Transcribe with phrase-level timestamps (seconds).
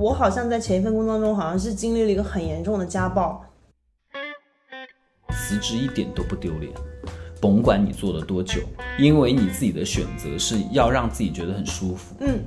[0.00, 3.44] 我好像在前一份工作中，好像是经历了一个很严重的家暴。
[5.30, 6.72] 辞职一点都不丢脸，
[7.38, 8.62] 甭管你做了多久，
[8.98, 12.16] 因为你自己的选择是要让自己觉得很舒服。
[12.20, 12.38] 嗯，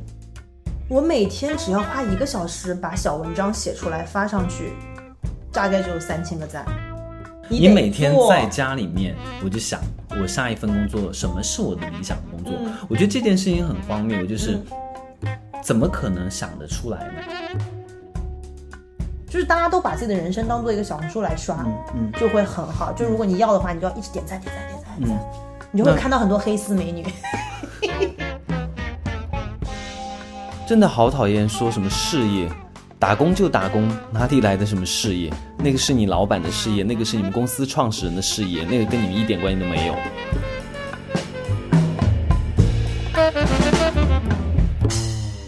[0.90, 4.74] 我每天只要花一个小时把小文章写出来发上去，
[5.52, 6.66] 大概就有三千个赞。
[7.48, 9.80] 你每天在家里面，我就想，
[10.20, 12.60] 我下一份工作什么是我的理想工作？
[12.90, 14.60] 我觉得这件事情很荒谬，就是
[15.64, 17.14] 怎么可能想得出来呢？
[19.28, 22.92] 就是大家都把自己的人生当做一个小红书来刷，嗯，就会很好。
[22.92, 25.18] 就如果你要的话，你就要一直点赞、点赞、点赞、点赞，
[25.72, 27.08] 你就会看到很多黑丝美女。
[30.68, 32.50] 真的好讨厌说什么事业，
[33.00, 35.34] 打工就打工，哪里来的什么事业？
[35.58, 39.96] 那个是你老板的事业，那个是你们公司创始人的事业，那个跟你们一点关系都没有。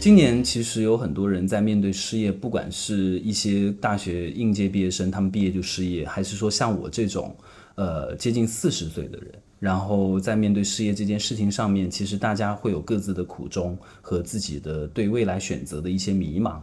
[0.05, 7.35] 今年其实有很多人在面对失业，不管是一些大学应届毕业生，他们毕业就失业，还是说像我这种，
[7.73, 16.59] 呃，接近四十岁的人，然后在面对失业这件事情上面，其实大家会有各自的苦衷和自己的对未来选择的一些迷茫。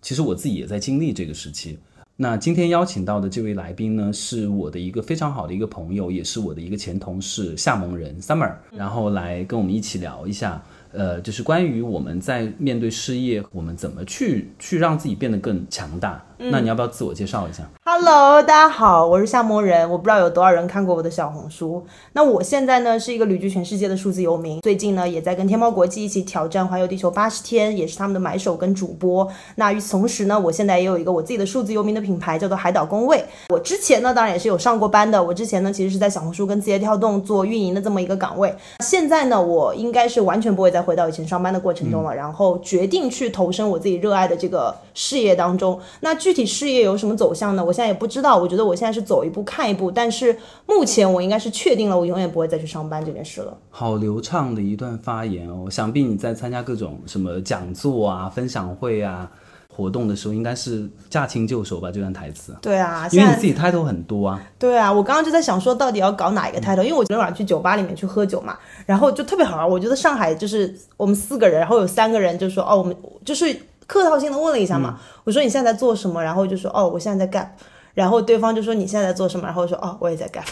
[0.00, 1.78] 其实我自己也在经历这个时期。
[2.18, 10.64] 那今天邀请到的这位来宾呢，是我的一个非常好的一个朋友，也是我的一个前同事夏萌人 Summer，然后来跟我们一起聊一下。
[10.96, 16.24] 呃，就是关于我们在面对失业，我们怎么去去让自己变得更强大。
[16.38, 19.88] 那你要不要自我介绍一下？Hello，大家好，我是夏魔人。
[19.90, 21.82] 我不知道有多少人看过我的小红书。
[22.12, 29.26] 那我现在呢是一个旅居全世界的数字游民，最近呢也在跟天猫国际一起挑战环游地球八十天，也是他们的买手跟主播。
[29.54, 33.24] 那与此同时呢，我现在也有一个我自己的数字游民的品牌，叫做海岛工位。
[33.48, 38.54] 我之前呢当然也是有上过班的，我之前呢其实是在小红书跟字节跳动做运营的这么一个岗位。
[38.80, 45.80] 现在呢我应该是完全不会再回到以前上班的过程中了，然后决定去投身我自己热爱的这个事业当中。
[46.00, 47.64] 那具体事业有什么走向呢？
[47.64, 48.36] 我现在也不知道。
[48.36, 53.56] 我觉得我现在是走一步看一步，但是目前我应该是确定了，我永远不会再去上班这件事了。
[53.70, 55.70] 好流畅的一段发言哦！
[55.70, 59.30] 想必你在参加各种什么讲座啊、分享会啊、
[59.72, 61.92] 活动的时候，应该是驾轻就熟吧？
[61.92, 62.52] 这段台词。
[62.60, 64.42] 对啊，因为你自己 title 很多啊。
[64.58, 66.82] 对啊，我刚刚就在想说，到底要搞哪一个 title？
[66.82, 69.70] 因为我昨天晚上去酒吧里面去喝酒嘛，然后就特别好玩。
[69.70, 73.56] 我觉得上海就是我们四个人，然后有三个人就说哦，我们就是。
[73.86, 76.22] 客套性的问了一下嘛，我说你现在在做什么？
[76.22, 77.48] 然后就说哦，我现在在 gap。
[77.94, 79.46] 然后对方就说你现在在做什么？
[79.46, 80.44] 然后说哦，我也在 gap。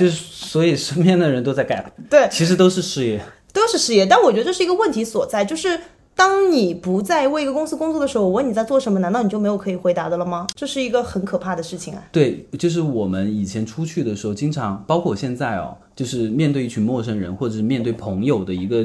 [0.00, 1.84] 就是所以身边的人都在 gap。
[2.10, 3.20] 对，其实都是事业，
[3.52, 4.04] 都是事业。
[4.04, 5.78] 但我觉得这是一个问题所在，就是
[6.16, 10.48] 当你不再为一个公司工作的时候，我问你在做什么，难道你就没有可以回答的了吗？
[10.56, 12.02] 这是一个很可怕的事情啊。
[12.10, 18.84] 对，就是我们以前出去的时候，经常包括现在哦，就是面对一群陌生人，或者是面对朋友的一个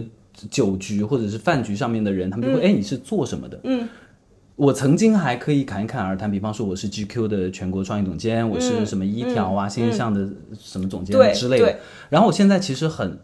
[0.49, 3.59] 酒局或者是饭局上面的人，他们就会哎，你是做什么的？
[3.63, 3.88] 嗯。
[4.55, 10.29] 我曾经还可以侃侃而谈，比方说我是 GQ 的全国创意总监，我是什么一条啊、新日向的
[10.61, 11.75] 什么总监之类的。
[12.07, 13.19] 然后我现在其实很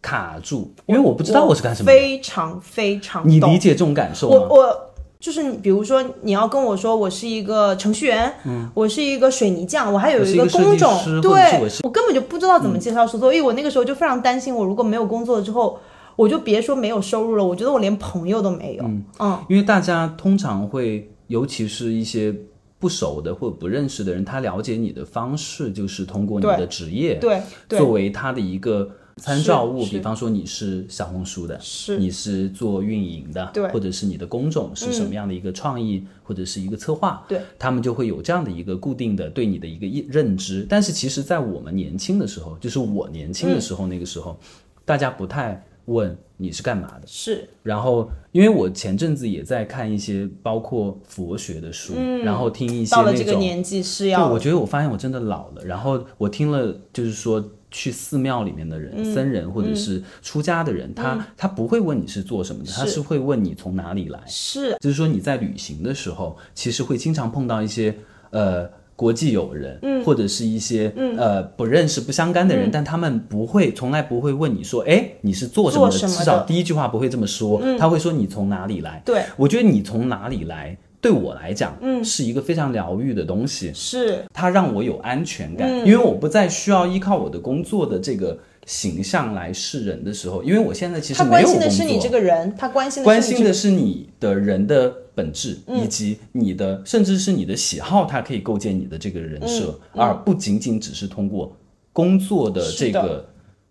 [0.00, 1.86] 卡住，因为我不知道我是干什么。
[1.86, 4.46] 非常非常，你理解这种感受吗？
[4.48, 15.80] 我我就是比如说你要跟我说我是一个程序员，嗯，我是一个水泥匠，我还有一个工种，对，我根本就不知道怎么介绍所以我那个时候就非常担心，我如果没有工作之后。
[16.20, 18.84] 我就别说没有收入了，我觉得我连朋友都没有。
[18.84, 22.34] 嗯，嗯因为大家通常会，尤其是一些
[22.78, 29.82] 不熟的或者不认识的人，他了解你的方式就是通过你的职业，对，作为他的一个参照物。
[29.86, 40.66] 比方说你是小红书的，是你是做运营的，对，或者是你的工种是什么样的一个创意或者是一个策划，对，他们就会有这样的一个固定的对你的一个认认知。
[40.68, 44.38] 但是其实，在我们年轻的时候，就是我年轻的时候，那个时候，
[44.84, 45.64] 大家不太。
[45.90, 47.02] 问你是干嘛的？
[47.06, 55.64] 是，然后因为我前阵子也在看一些包括佛学的书，然后听一些到了这个年纪是要，我觉得我发现我真的老了。
[55.64, 64.20] 然后我听了，就是说去寺庙里面的人，僧人或者是出家的人，他他不会问你是做什么的，他是会问你从哪里来。
[64.26, 67.94] 是，就是说你在旅行的时候，其实会经常碰到一些
[68.30, 68.79] 呃。
[69.00, 75.96] 国际友人，嗯，或者是一些呃不认识、不相干的人，但他们不会，从来不会问你说，哎，你是做什么的？
[75.96, 79.00] 至少第一句话不会这么说，他会说你从哪里来？
[79.02, 84.22] 对，我觉得你从哪里来，对我来讲，嗯，是一个非常疗愈的东西，是。
[84.34, 88.38] 它让我有安全感，因为我不再需要依靠我的工作的这个。
[88.66, 91.60] 形象来示人的时候，因为我现在其实没有工作。
[91.60, 101.56] 他关心的是你这个人，他关心关心的是你的人的本质，以及你的甚至是你的喜好，他可以构建你的这个人设，而不仅仅只是通过
[101.92, 103.28] 工作的这个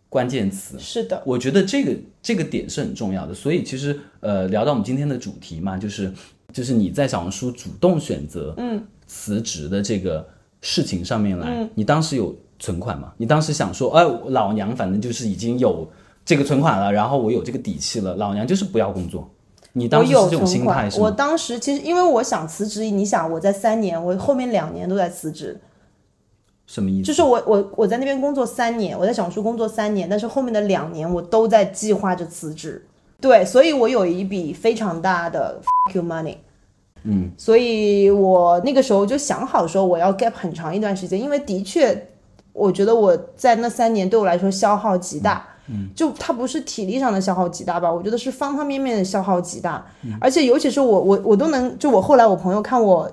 [0.09, 0.77] 关键词。
[0.79, 3.33] 是的，我觉得这个这个点是很重要的。
[3.33, 6.11] 所以其实呃，聊到我们今天的主题嘛，就是
[6.51, 10.27] 就是你在小红书主动选择嗯辞职的这个
[10.61, 13.13] 事情上面来，你当时有存款嘛？
[13.17, 15.87] 你当时想说，哎，老娘反正就是已经有
[16.23, 19.27] 这个存款了，然后我有这个底气了，老娘就是不要工作。
[19.73, 25.59] 你当时是这种心态是我当时其实因为我想辞职，你想我在三年，我后面两年都在辞职。
[26.65, 27.07] 什么意思？
[27.07, 32.85] 就是我我我在那边工作三年，我在小红书工作三年，但是后面的两年我都在计划着辞职。
[33.21, 36.35] 对，所以我有一笔非常大的 fuck you money。
[37.03, 42.09] 嗯，所以我那个时候就想好说我要 gap 很长一段时间，因为的确，
[42.53, 45.45] 我觉得我在那三年对我来说消耗极大。
[45.67, 47.91] 嗯，就它不是体力上的消耗极大吧？
[47.91, 49.85] 我觉得是方方面面的消耗极大。
[50.19, 53.11] 而且尤其是我我我都能就我后来我朋友看我。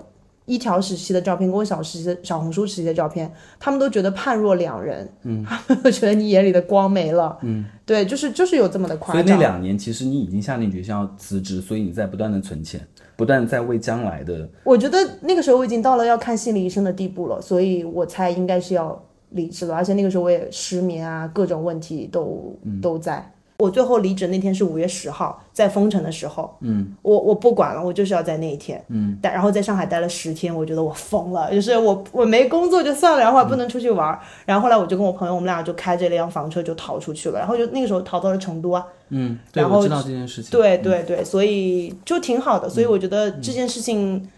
[0.48, 3.28] 一条时期的照片跟我小时期的小红书时期的照片，
[3.58, 9.20] 他们都觉得判若两人，嗯，他们都觉得你眼里的光没了，嗯，对，就是就是有这么的夸张。
[9.24, 12.80] 所以那两年其实你已经下定决心要辞职，所以你在不断的存钱，
[13.16, 14.48] 不断在为将来的。
[14.62, 23.32] 我觉得那个时候我已经到了要看心理医生的地步了，所以我猜应该是要离职了，而且那个时候我也失眠啊，各种问题都都在。
[23.58, 44.28] 我最后离职那天是五月十号，在封城的时候，嗯，我我不管了，我就是要在那一天，嗯，但然后在上海待了十天，我觉得我疯了，就是我我没工作就算了，然后还不能出去玩，然后后来我就跟我朋友，我们俩就开着辆房车就逃出去了，然后就那个时候逃到了成都啊，嗯，然后知道这件事情，对对对，所以就挺好的，所以我觉得这件事情。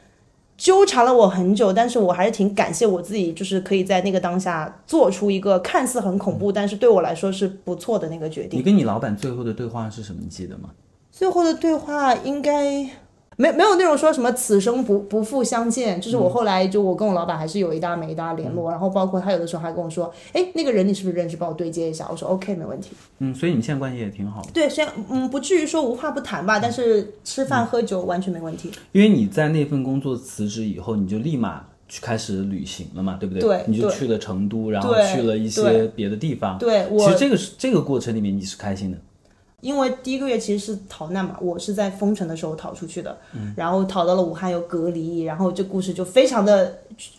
[0.59, 8.59] 纠缠了我很久，但是我还是挺感谢我自己，就是可以在那个当下做出一个看似很恐怖，但是对我来说是不错的那个决定。
[8.59, 10.21] 你跟你老板最后的对话是什么？
[10.21, 10.69] 你记得吗？
[11.11, 12.87] 最后的对话应该。
[13.41, 21.37] 没没有那种说什么此生不不复相见，就是我后来就我跟我老板还是有一搭没一搭联络，然后包括他有的时候还跟我说，哎，那个人你是不是认识？
[21.37, 22.09] 帮我对接一下。
[22.11, 22.91] 我说 OK，没问题。
[23.21, 24.43] 嗯，所以你们现在关系也挺好。
[24.53, 28.73] 对，虽然嗯不至于说无话不谈吧，但是吃饭喝酒完全没问题。
[28.91, 33.41] 因为你在那份工作辞职以后，你就立马去开始旅行了嘛，对不对？
[33.41, 36.59] 对，你就去了成都，然后去了一些别的地方。
[36.59, 38.99] 对，其实这个是这个过程里面你是开心的。
[39.61, 43.19] 因为第一个月其实是逃难嘛，我是在封城的时候逃出去的，
[43.57, 46.79] 然后逃到了武汉又隔离，然后这故事就非常的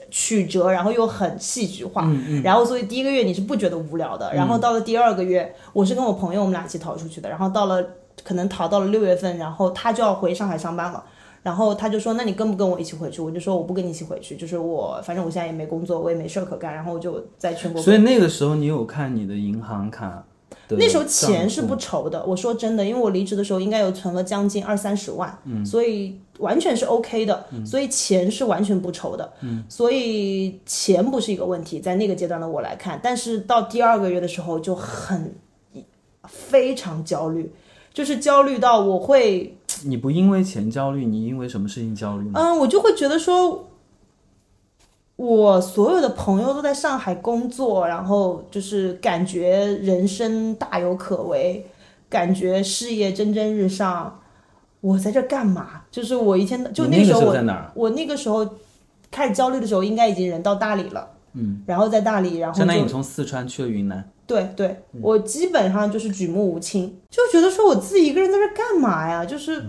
[0.10, 2.10] 曲折，然后又很戏剧化，
[2.42, 7.86] 然后所以第一个月你是不觉得无聊的，然后到了第二个月，我是跟我朋友我们俩一起逃出去的，然后到了
[8.24, 11.04] 可能逃到了六月份，然后他就要回上海上班了，
[11.44, 13.22] 然后他就说那你跟不跟我一起回去？
[13.22, 17.82] 我就说我不跟你一起回去，就是我反正我现在也没工作，我也没事儿可干，然后我就在全国。
[17.82, 20.24] 所以那个时候你有看你的银行卡？
[20.70, 35.36] 那时候钱是不愁的，我说真的，因为我离职的时候应该有存了将近二三十万，嗯，所以完全是 OK 的，所以钱是完全不愁的，嗯，所以钱不是一个问题，在那个阶段的我来看，但是到第二个月的时候就很
[36.28, 37.52] 非常焦虑，
[37.94, 42.30] 就是焦虑到我会，你不因为钱焦虑，你因为什么事情焦虑？
[42.34, 43.66] 嗯，我就会觉得说。
[45.20, 51.66] 我所有的朋友都在上海工作，然后就是感觉人生大有可为，
[52.10, 54.18] 感觉事业蒸蒸日上。
[54.80, 55.82] 我在这干嘛？
[55.92, 57.36] 就是我一天就那时候我
[57.76, 58.48] 我那个时候
[59.12, 61.06] 开始焦虑的时候，应该已经人到大理了。
[61.34, 64.10] 嗯，然后在大理，然后相当于你从四川去了云南。
[64.26, 69.26] 对对，我基本上就是举目无亲，就觉得说我自己一个人在这干嘛呀？
[69.26, 69.62] 就是。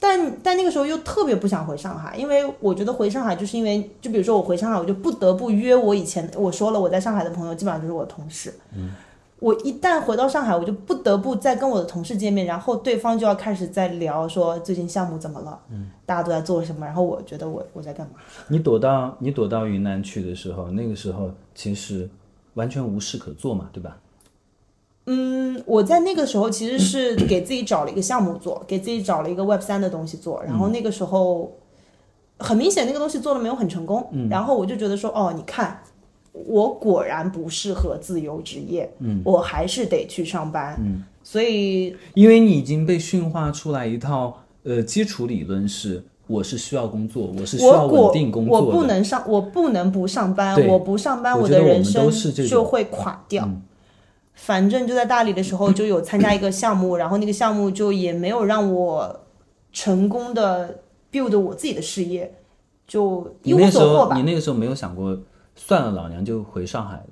[0.00, 8.54] 但但那个时候又特别不想回上海，因为我觉得回上海就是因为，就比如说我回上海，我就不得不约我以前我说了我在上海的朋友，基本上就是我的同事。
[8.76, 8.92] 嗯，
[9.40, 18.12] 我一旦回到上海，我就不得不再跟我的同事见面，然后对方就要开始在聊说最近项目怎么了，嗯，大家都在做什么，然后我觉得我我在干嘛？
[18.46, 22.08] 你躲到你躲到云南去的时候，那个时候其实
[22.54, 23.96] 完全无事可做嘛，对吧？
[25.10, 31.56] 嗯，我在那个时候其实是给自己找了一个项目做，给自己找了一个 Web 三的东西做，然后那个时候
[32.38, 35.80] 很明显那个东西做的没有很成功，然后我就觉得说，哦，你看，
[36.32, 52.10] 我果然不适合自由职业，嗯，我还是得去上班，嗯，所以因为你已经被驯化出来一套呃基础理论是，我是需要工作，我是需要稳定工作，我不能上，我不能不上班，我不上班，我的人生
[52.46, 53.48] 就会垮掉。
[54.40, 59.20] 反正就在大理的时候就有参加一个项目，然后那个项目就也没有让我
[59.72, 60.78] 成功的
[61.12, 62.32] build 我自己的事业，
[62.86, 64.16] 就一无所获吧。
[64.16, 65.18] 你那个时候没有想过，
[65.56, 67.02] 算了，老娘就回上海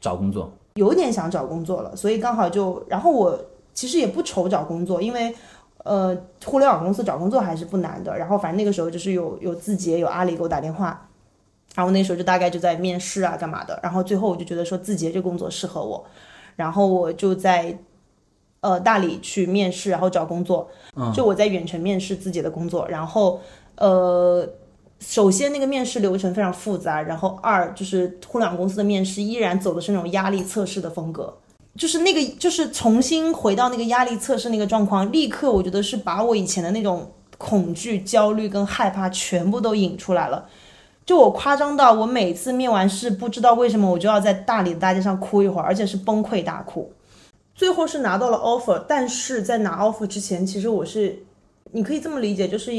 [0.00, 0.52] 找工作。
[0.74, 3.40] 有点想找工作了，所以刚好就，然后我
[3.72, 5.34] 其实也不愁找工作，因为
[5.84, 8.18] 呃，互联网公司找工作还是不难的。
[8.18, 11.08] 然后反正那个时候就是有有字节有阿里给我打电话，
[11.74, 16.04] 然后那时候就大概就在面试啊干嘛的，然后最后我就觉得说字节这工作适合我。
[16.56, 17.78] 然后我就在
[18.60, 20.68] 呃大理去面试，然后找工作，
[21.14, 23.40] 就我在远程面试自己的工作，然后
[23.76, 24.48] 呃。
[24.98, 31.36] 首先，那个面试流程非常复杂，然后二就是互联网公司的面试依然走的是那种压力测试的风格，
[31.76, 40.48] 就是那个就是重新回到那个压力测试那个状况，立刻我觉得是把我以前的那种恐惧、焦虑跟害怕全部都引出来了。
[41.06, 46.92] 就我夸张到我每次面完试，不知道为什么我就要在大理的大街上哭一会儿，而且是崩溃大哭。
[47.54, 51.20] 最后是拿到了 offer，但是在拿 offer 之前，其实我是，
[51.72, 52.70] 你可以这么理解，就是。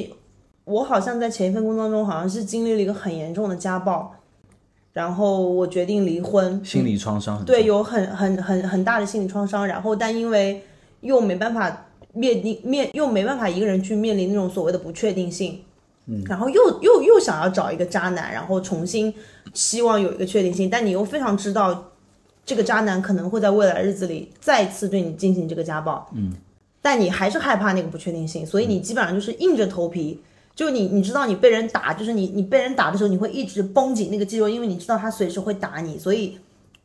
[0.68, 4.14] 我好像在前一份工作中，好像是经历了一个很严重的家暴，
[4.92, 9.66] 然后我决定离婚，心理创伤对，有很很很很大的心理创伤。
[9.66, 10.62] 然后，但因为
[11.00, 15.58] 又没办法面临面，又没办法一个人去面临那种所谓的不确定性，
[16.08, 19.14] 嗯，然后又又又想要找一个渣男，然后重新
[19.54, 21.92] 希望有一个确定性，但你又非常知道
[22.46, 26.34] 这个渣男可能会在未来日子里再次对你进行这个家暴，嗯，
[26.82, 30.22] 但你还是害怕那个不确定性，所以你基本上就是硬着头皮。
[30.56, 36.00] 就你，你知道你被人打，就是你，你被人打的时候，你会一直绷紧那个肌肉，因为你知道他随时会打你。
[36.00, 36.36] 所以，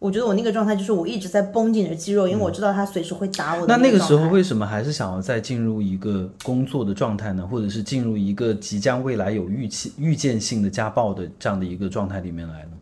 [0.03, 3.65] 我觉得我那个状态就是我一直在绷紧着肌肉，因为我知道他随时会打我。
[3.69, 7.47] 那那个时候为什么还是想要再进入一个工作的状态呢？
[7.47, 12.73] 或者是进入一个即将未来有预期、预见性的家暴的这样的一个状态里面来呢？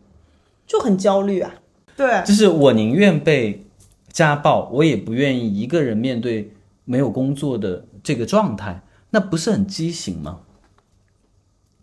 [0.65, 1.53] 就很焦虑啊。
[1.95, 3.63] 对，就是我宁愿被
[4.11, 6.51] 家暴，我也不愿意一个人面对
[6.85, 10.39] 没有工作的这个状态，那不是很畸形吗？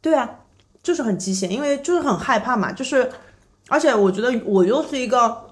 [0.00, 0.40] 对啊，
[0.82, 3.08] 就是很畸形，因为就是很害怕嘛，就是，
[3.68, 5.44] 而且我觉得我又是一个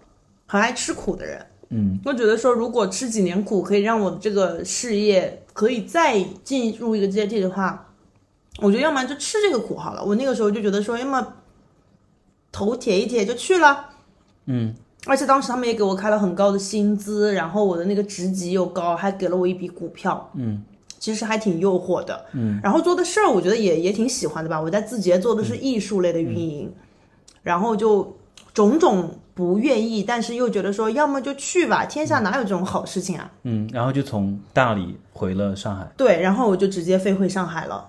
[0.46, 7.88] 很爱吃苦的人，嗯，我觉得说如果吃几年苦可以让我的这个事业可以再进入一个阶梯的话，
[8.58, 10.04] 我觉得要么就吃这个苦好了。
[10.04, 11.34] 我那个时候就觉得说，要么
[12.50, 13.90] 头铁一铁就去了，
[14.46, 14.74] 嗯，
[15.06, 20.62] 而且当时他们也给我开了很高的薪资，然后我的那个职级又高，还给了我一笔股票，嗯。
[20.98, 24.58] 其实还挺诱惑的，嗯，然后做的事儿我觉得也也挺喜欢的吧。
[24.58, 26.72] 我在字节做的是艺术类的运营，
[27.46, 28.12] 然后就
[28.52, 33.30] 种种不愿意，但是又觉得说要么就去吧，天下哪有这种好事情啊？
[33.44, 37.86] 嗯，然后就从大理回了上海，对，然后我就直接飞回上海了，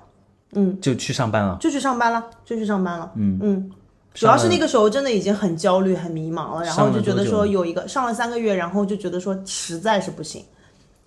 [0.53, 3.39] 嗯，就去上班了，就去上班了，就去上班了，嗯。
[3.41, 3.71] 嗯，
[4.13, 10.43] 主要是那个时候真的已经很焦虑、很迷茫了，然后就觉得说有一个上了三个月，然后就觉得说实在是不行。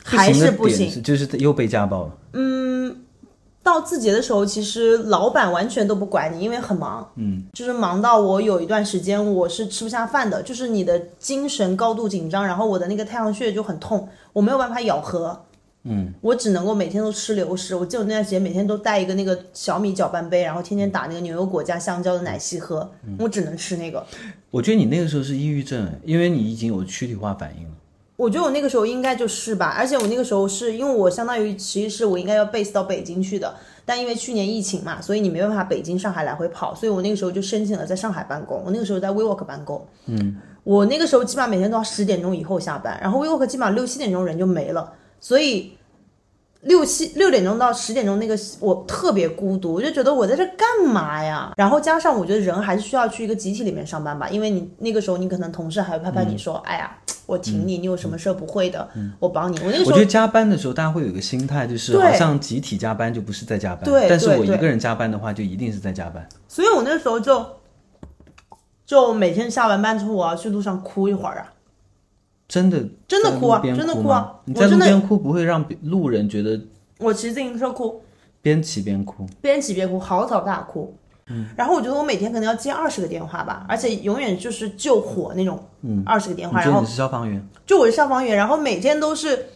[0.03, 2.19] 还是不行，就是又被家暴了。
[2.33, 2.97] 嗯，
[3.63, 7.11] 到字节的时候，其实老板完全都不管你，因为很忙。
[7.17, 15.45] 嗯，就是忙到我有一段时间我是吃不下饭的，就是你的精神高度紧张，然后我的那个太阳穴就很痛，我没有办法咬合。
[15.85, 17.75] 嗯，我只能够每天都吃流食。
[17.75, 22.91] 我记得那段时间每天都带一个那个小米搅拌杯，然后天天打那个牛油果加香蕉的奶昔喝。
[23.19, 24.05] 我只能吃那个。
[24.51, 27.70] 我觉得你那个时候是抑郁症，因为你已经有躯体化反应了。
[28.21, 33.55] 我觉得我那个时候应该就是吧，而且我那个时候是因为我相当于其实是我应该要 base 到北京去的，
[33.87, 38.63] 但因为去年疫情嘛，所以你没办法北京上海来回跑，所以我那个时候就申请了在上海办公。
[38.63, 45.73] 我那个时候在 WeWork 办公，嗯，我那个时候基本上每天都要十点钟以后下班，然后 WeWork 基本上六七点钟人就没了，所以
[46.61, 51.55] 六七六点钟到十点钟那个我特别孤独，我就觉得我在这干嘛呀？
[51.57, 56.99] 然后加上我觉得人还是需要去一个集体里面上班吧，因为你那个时候你可能同事还会拍拍你说，哎呀。
[57.31, 58.89] 我请你，你有什么事儿不会的，
[59.21, 59.57] 我帮你。
[59.61, 64.09] 我那个时候，我觉得加班的时候，大家会有一个心态，就是好像集体加班就不是在加班，对。
[64.09, 66.29] 但是我一个人加班的话，就一定是在加班。
[66.49, 67.47] 所以我那时候就，
[68.85, 71.53] 就每天下完班之后，我要去路上哭一会儿啊。
[72.49, 74.41] 真的，真的哭啊，真的哭啊！
[74.45, 76.61] 你在路边哭不会让路人觉得？
[76.99, 78.03] 我骑自行车哭，
[78.43, 80.93] 边骑边哭，边骑边哭，嚎啕大哭。
[81.57, 86.61] 然后我觉得我每天可能要接二十个电话吧，而且永远就是救火那种，嗯，二十个电话。
[86.61, 87.47] 然后你是消防员？
[87.67, 89.47] 就我是消防员，然后每天都是，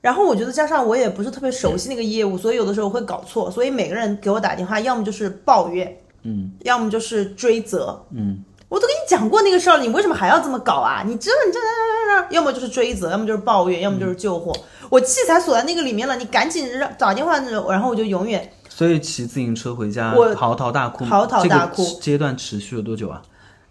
[0.00, 11.02] 然后我觉得加上我也不是特别熟悉那个业务，所以有的时候会搞错，所以每个人给我打电话，要么就是抱怨，嗯，要么就是追责，嗯，我都跟你讲过那个事儿了，你为什么还要这么搞啊？
[11.06, 14.52] 你知道你这这这这，要么就是追责，要么就是抱怨，要么就是救火。
[14.90, 18.52] 我器材锁在那个里面了，你赶紧让打电话，然后我就永远。
[18.76, 21.82] 所以骑自行车回家，嚎啕大哭，嚎啕大哭。
[21.98, 23.22] 阶段持续了多久啊？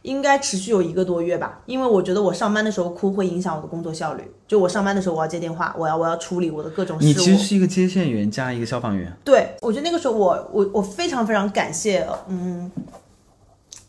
[0.01, 4.23] 应该持续有一个多月吧，因为我觉得我上班的时候哭会影响我的工作效率。
[4.47, 7.07] 就我上班的时候，我要接电话，我要我要处理我的各种事务。
[7.07, 9.15] 你其实是一个接线员加一个消防员。
[9.23, 12.71] 对，我觉得那个时候我我我非常非常感谢，嗯，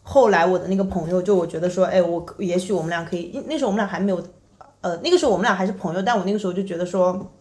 [0.02, 4.22] 后来我的那个朋友，就我觉得说，哎，我也许我们俩可以，那时候我们俩还没有，
[4.82, 7.32] 呃，那个时候我们俩还是朋友，但我那个时候就觉得说。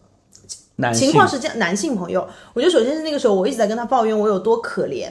[0.92, 5.08] 情况是这样，男性朋友，我觉得首先是那个时候，我一直在跟他抱怨我有多可怜，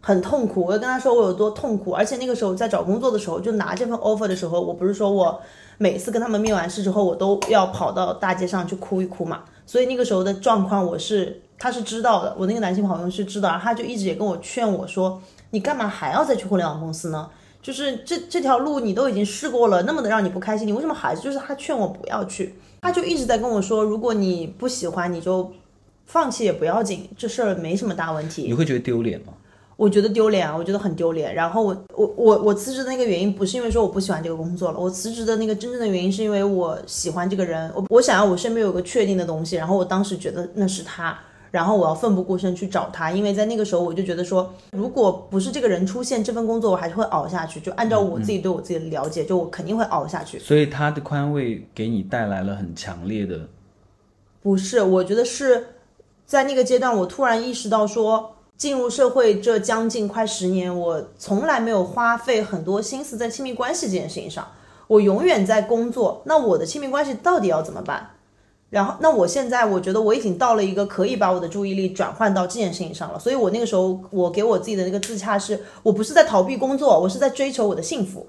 [0.00, 0.62] 很痛苦。
[0.62, 5.40] 我就跟他说我有多痛苦，而且那个时候在找工作的时候，就拿这份 offer 的时候，我不是说我
[5.78, 9.42] 每次跟他们面完试之后，我都要跑到大街上去哭一哭嘛。
[9.66, 17.28] 所以那个时候的状况，我是他是知道的，我那个男性朋友是知道，他就一直也跟我劝我说，你干嘛还要再去互联网公司呢？
[17.66, 25.50] 就是这这条路你都已经试过了，那么的让你不开心，你为什么还就是他劝我不要去，他就一直在跟我说，如果你不喜欢，你就
[26.06, 28.42] 放弃也不要紧，这事儿没什么大问题。
[28.42, 29.32] 你会觉得丢脸吗？
[29.76, 31.34] 我觉得丢脸啊，我觉得很丢脸。
[31.34, 41.18] 然后我我我我辞职的那个原因不是因为说我不喜欢这个工作了，我辞职的那个真正的原因是因为我喜欢这个人，我我想要我身边有个确定的东西，然后我当时觉得那是他，
[41.56, 47.58] 然后我要奋不顾身去找他，因为在那个时候我就觉得说，如果不是这个人出现，这份工作我还是会熬下去。
[47.60, 50.38] 就按照我自己对我自己的了解，就我肯定会熬下去。
[50.38, 53.48] 所以他的宽慰给你带来了很强烈的，
[54.42, 55.68] 不是，我觉得是
[56.26, 58.32] 在那个阶段，我突然意识到说。
[58.58, 64.48] 进入社会这将近快十年，我从来没有花费很多心思在亲密关系这件事情上，
[64.86, 66.22] 我永远在工作。
[66.24, 68.12] 那我的亲密关系到底要怎么办？
[68.68, 73.18] 然后，那我现在我觉得我已经到了一个可以把我的注意力转换到这件事情上了。
[73.18, 78.26] 所以我那个时候，我给我自己的那个自洽是，我不是在逃避工作，我是在追求我的幸福。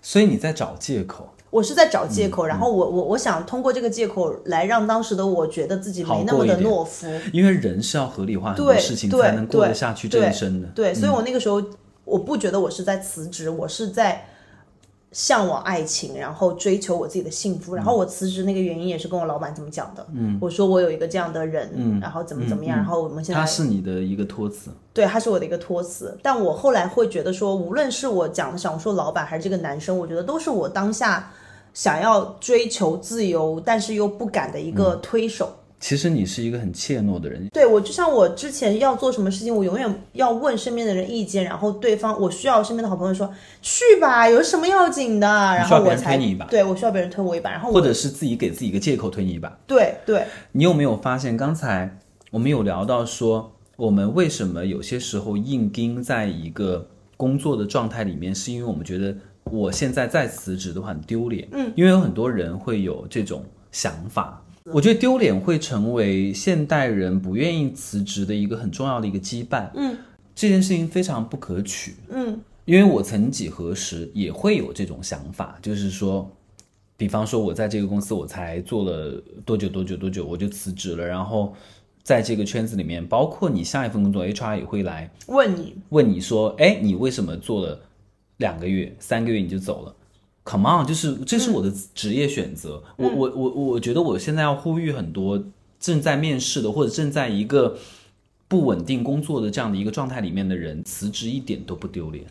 [0.00, 1.28] 所以你在找借口。
[1.50, 10.68] 我是在找借口，然后我我我想通过这个借口来让当时的我觉得自己没那么的懦夫，因为人是要合理化很多事情才能过得下去这一生的。
[10.68, 11.62] 对，所以我那个时候
[12.06, 14.26] 我不觉得我是在辞职，我是在。
[15.12, 17.74] 向往爱情，然后追求我自己的幸福。
[17.74, 20.04] 然后我辞职那个原因也是跟我老板怎么讲的。
[20.14, 26.18] 嗯，我说我有一个这样的人，嗯，然后怎么怎么样，然后我们现在他是你的一个托词，对，他是我的一个托词。
[26.22, 31.30] 但我后来会觉得说，无论是我讲的想说老板还是这个男生，我觉得都是我当下
[31.74, 35.52] 想要追求自由，但是又不敢的一个推手。
[35.82, 43.28] 其实你是一个很怯懦的人，对我就像我之前要做什么事情，我永远要问身边的人意见，然后对方我需要身边的好朋友说
[43.60, 50.24] 去吧，有什么要紧的，然后我才推你一把，对我需要别人推我一把，然后或者是自己给自己一个借口推你一把，对对。
[50.52, 51.98] 你有没有发现刚才
[52.30, 59.12] 我们有聊到说，我们为什么有些时候硬盯在一个工作的状态里面，是因为我们觉得
[59.46, 64.40] 我现在再辞职的话很丢脸，嗯，因为有很多人会有这种想法。
[64.64, 69.68] 我觉得丢脸会成为现代人不愿意辞职的一个很重要的一个羁绊。
[69.74, 69.96] 嗯，
[70.34, 71.96] 这件事情非常不可取。
[72.10, 76.30] 嗯，因为我曾几何时也会有这种想法，就是说，
[76.96, 81.54] 比方说我在这个公司我才做了多久多久多久我就辞职了，然后
[82.04, 87.80] 在这个圈子里面，包括你下一份工作，HR 也会来问你，问你说，哎，你为什么做了
[88.36, 89.94] 两个月、三个月你就走了
[90.44, 92.82] ？Come on，就是这是我的职业选择。
[92.96, 95.42] 我我我我觉得我现在要呼吁很多
[95.78, 97.78] 正在面试的或者正在一个
[98.48, 102.24] 不稳定工作的这样的一个状态里面的人，辞职一点都不丢脸，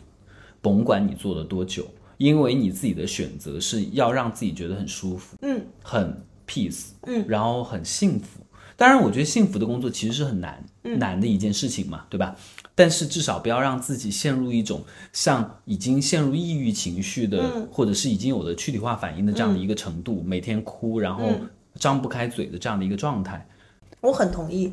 [0.60, 1.86] 甭管你做了多久，
[2.18, 8.40] 因为你自己的选择是要让自己觉得很舒服，嗯，很 peace，嗯，然后很幸福。
[8.76, 12.36] 当然，我觉得幸福的工作其实是很难难的一件事情嘛，对吧？
[12.74, 14.82] 但是至少不要让自己陷入一种
[15.12, 21.28] 像已经陷入抑郁情绪的，或者是已经有的躯体化反应的这样的一个程度，每天哭然后
[21.74, 23.46] 张不开嘴的这样的一个状态。
[24.00, 24.72] 我很同意，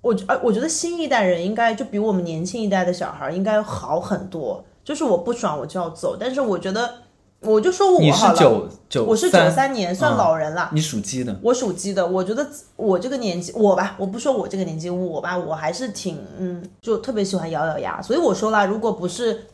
[0.00, 4.64] 我呃，我觉得新一代人应该就比我们年轻一代的小孩应该好很多。
[4.84, 7.05] 就是我不爽我就要走，但是我觉得。
[7.46, 10.68] 我就说我是九九，我是九三年，算老人了。
[10.72, 12.04] 你属鸡的，我属鸡的。
[12.04, 18.02] 我觉得我这个年纪，我吧，我不说我这个年纪，我吧，我还是挺嗯，就特别喜欢咬咬牙。
[18.02, 19.46] 所以我说了，如果不是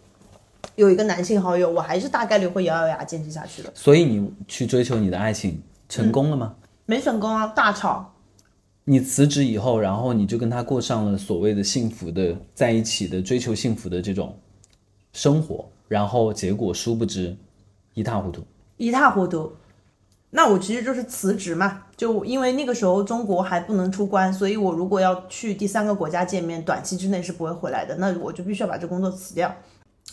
[0.77, 3.71] 有一个男性好友，我还是大概率会咬咬牙坚持下去的。
[3.75, 6.55] 所以你去追求你的爱情成功了吗？
[6.87, 8.13] 没成功啊，大吵。
[8.85, 14.37] 你辞职以后，然后你就跟他过上了所谓的幸福的在一起的追求幸福的这种
[15.13, 17.37] 生活，然后结果殊不知。
[17.95, 18.43] 一塌糊涂，
[18.77, 19.53] 一塌糊涂。
[20.35, 27.95] 那我其实就是辞职嘛，就因为那个时候中国还不能出关，所以我如果要去第三个国家见面，短期之内是不会回来的。
[27.97, 29.55] 那我就必须要把这工作辞掉。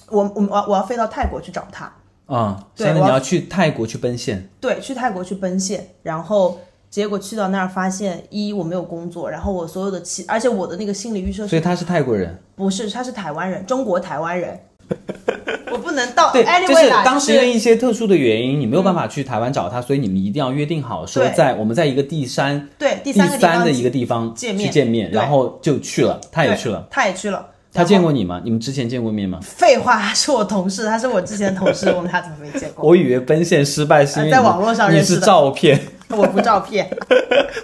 [0.10, 1.90] 我我我我要飞到泰国去找他
[2.26, 5.88] 啊，对，你要去泰国去奔现，对，去泰国去奔现。
[6.04, 14.60] 然后结果去到那儿发现，一我没有工作，然后我所有的期，而且我的那个心理预设，所以他是泰国人，不是，他是台湾人，中国台湾人。
[15.72, 28.42] 我不能到对，就是当时因为一些特殊的原因，你没有办法去台湾找他，所以你们一定要约定好，说在我们在一个第三对第三的一个地方见面见面，然后就去了，他也去了，他也去了，他见过你吗？
[28.44, 29.40] 你们之前见过面吗？
[29.42, 32.90] 废话，他是我同事，他是我之前的同事， 我们俩怎么没见过？
[32.90, 36.90] 我以为奔现失败是因为在网络上认识照片， 我不照片，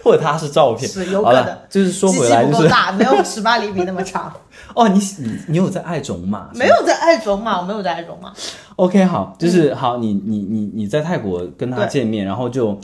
[0.04, 1.58] 或者他是照片，是有可能。
[1.70, 4.32] 就是说回来就是大，没有十八厘米那么长。
[4.76, 6.50] 哦，你你你有在爱种马？
[6.54, 8.34] 没有在爱种马，我没有在爱种马。
[8.76, 12.78] OK，好，就是、好，你你你你在泰国跟他见面，然后就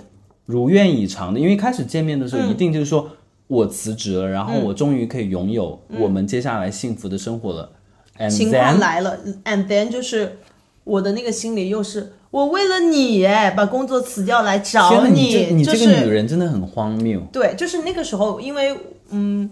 [0.45, 3.09] 如愿以偿的，因为开始见面的时嗯候，一定就是说、
[3.47, 7.69] 我辞职了，然后我终于可以拥有我们接下来幸福的生活了。
[8.17, 10.37] And 情况 then 来了，and then 就是
[10.83, 17.19] 我的那个心里又是我为了你哎，把工作辞掉来找你这你就是这个女人真的很荒谬。
[17.33, 18.77] 对，就是那个时候，因为
[19.09, 19.49] 嗯，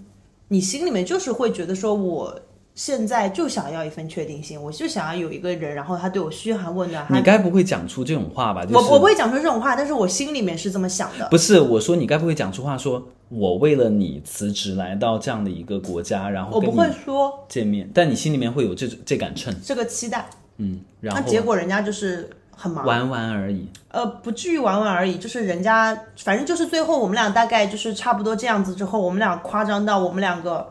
[0.49, 2.37] 你心里面就是会觉得说，我
[2.75, 8.65] 现在就想要一份确定性，我就想要有一个人，然后他对我嘘寒问暖，你该不会讲出这种话吧？
[8.65, 11.27] 就是、我我不会讲出这种话，但是我心里面是这么想的。
[11.29, 22.29] 不是我说你该不会讲出话说，我为了你辞职来到这样的一个国家，然后我不会说见面，但你心里面会有这这杆秤，这个期待，嗯，然那后结果人家就是
[22.61, 23.65] 很忙，玩玩而已。
[23.87, 30.69] 呃，不至于玩玩而已，就是人家反正就是最后我们俩大概就是差不多这样子之后，我们俩夸张到我们两个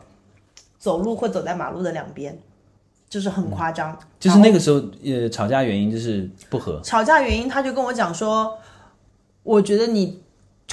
[0.79, 2.39] 走路会走在马路的两边，
[3.09, 3.99] 就是很夸张。
[4.21, 6.79] 就是那个时候，呃，吵架原因就是不和。
[6.83, 8.59] 吵架原因，他就跟我讲说，
[9.43, 10.23] 我觉得你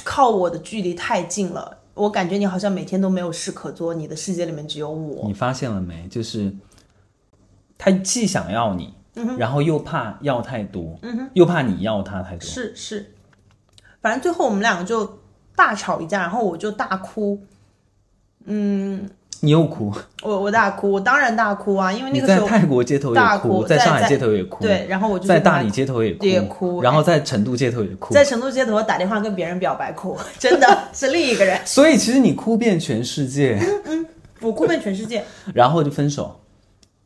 [0.04, 5.26] 靠我的距离太近了，我感觉你好像每天都没有事可做，你的世界里面只有我。
[5.26, 6.06] 你发现了没？
[6.08, 6.52] 就是
[7.78, 12.40] 他既想要你，嗯然后又怕要太多，嗯又怕你要他太多。
[12.40, 13.12] 是是，
[14.00, 15.18] 反正最后我们两个就
[15.56, 17.40] 大吵一架，然后我就大哭，
[18.44, 19.08] 嗯。
[19.40, 26.80] 你又哭，我我大哭，我当然大哭啊，因为那个时候在泰国街头也大哭在上海街头也哭，对，然后我就在大理街头也哭，也哭。
[26.80, 28.14] 然后在成都街头也哭。
[28.14, 34.06] 在成都街头打电话跟别人表白哭， 真的是另一个人，所以其实你哭遍全世界，嗯嗯
[34.40, 36.40] 我哭遍全世界， 然后就分手。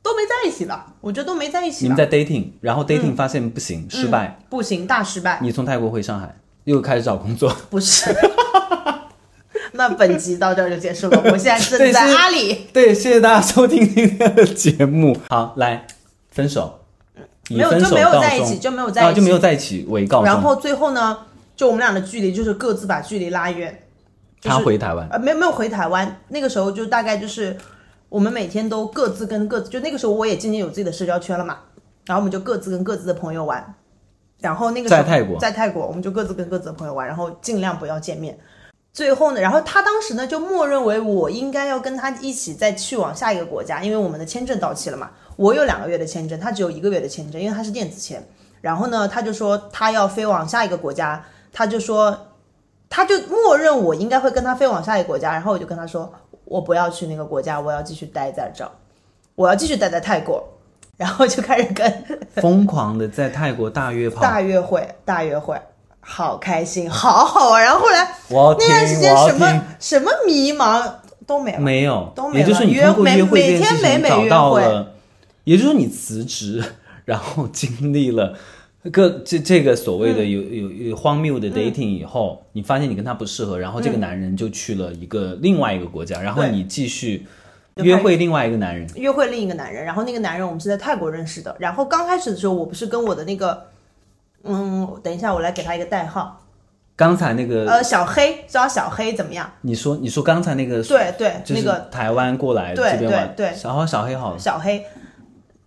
[0.02, 6.34] 都没在一起了，我觉得都没在一起，你们在 dating，然后 dating 发现不行，失败，不行，大失败，你从泰国回上海，
[6.64, 7.54] 又开始找工作。
[7.68, 8.14] 不是。
[9.72, 15.16] 那本集到这儿就结束了， 我现在正在阿里，对，谢谢大家收听今天的节目。
[15.28, 15.86] 好，来
[16.30, 16.80] 分手，
[17.48, 20.26] 没有就没有在一起，就没有在啊，一起，就没有在一起为告终。
[20.26, 21.18] 然后最后呢，
[21.56, 23.86] 就我们俩的距离就是各自把距离拉远。
[24.40, 27.56] 就是他回台湾，呃，没有没有回台湾，那个时候就大概就是
[28.10, 31.60] 我们每天都各自跟各自，就那个时候我也渐渐有自己的社交圈了嘛，
[32.04, 33.74] 然后我们就各自跟各自的朋友玩，
[34.40, 38.38] 然后那个时候在泰国在泰国我们就各自跟各自的朋友玩，然后尽量不要见面。
[38.92, 45.10] 最后呢，然后他当时呢就默认为我应该要跟他一起再去往下一个国家，因为我们的签证到期了嘛。
[45.36, 48.20] 我有两个月的签证，他只有一个月的签证，因为他是电子签。
[48.60, 52.26] 然后呢，他就说他要飞往下一个国家，他就说
[52.90, 56.12] 他就默认我应该会跟他飞往下一个国家，然后我就跟他说，
[56.50, 58.70] 我不要去那个国家，我要继续待在这儿，
[59.36, 60.42] 我要继续待在泰国，
[60.98, 64.20] 然后就开始跟 疯狂的在泰国大约跑。
[64.20, 65.56] 大约会，大约会，
[66.00, 67.62] 好开心，好好玩。
[67.62, 69.64] 然后后来那段时间什么。
[69.78, 70.92] 什么迷茫
[71.24, 74.92] 都没了，没有，都没也就是你约每通过约会这每天每每约会了，
[75.44, 76.64] 也就是说你辞职，
[77.06, 78.34] 然后经历了
[78.88, 80.30] 个这这个所谓的嗯。
[80.30, 87.26] 有、有有荒谬的 dating 以后，你发现你跟他不适合，然后这个男人就去了一个另外一个国家，然后你继续
[87.76, 91.54] 约会另外一个男人，约会另一个男人，然后那个男人我们是在泰国认识的。
[91.58, 93.66] 然后刚开始的时候，我不是跟我的那个，
[94.44, 96.40] 嗯，等一下我来给他一个代号，
[96.96, 99.50] 刚才那个、呃，小黑，叫他小黑怎么样？
[99.62, 103.56] 你说你说刚才那个对对，就是那个台湾过来对这边玩，对对。
[103.64, 104.84] 然后小黑好了，小黑，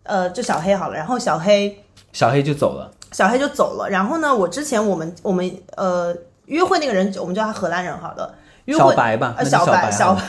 [0.04, 0.96] 呃，就小黑好了。
[0.96, 3.90] 然后小黑，小黑就走了，小黑就走了。
[3.90, 6.14] 然后呢，我之前我们我们呃
[6.48, 8.36] 约会那个人，我们叫他荷兰人好了。
[8.66, 10.22] 约会小白吧，呃，小小白，小白。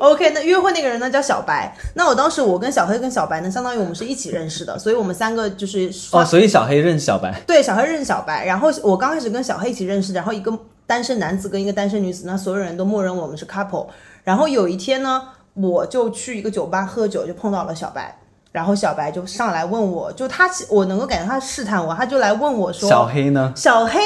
[0.00, 1.74] OK，那约会那个人呢叫小白。
[1.94, 10.56] 那我当时我跟小黑跟小白呢，相当于我们是一起认识的，所以我们三个就是哦，所以小黑认识小白，对，小黑认识小白，然后我刚开始跟小黑一起认识，然后一个
[10.86, 13.88] 单身男子跟一个单身女子，那所有人都默认我们是 couple。
[14.24, 15.22] 然后有一天呢，
[15.54, 18.18] 我就去一个酒吧喝酒，就碰到了小白，
[18.58, 24.00] 然后小白就上来问我，就他我能够感觉他试探我，他就来问我说，小黑呢小黑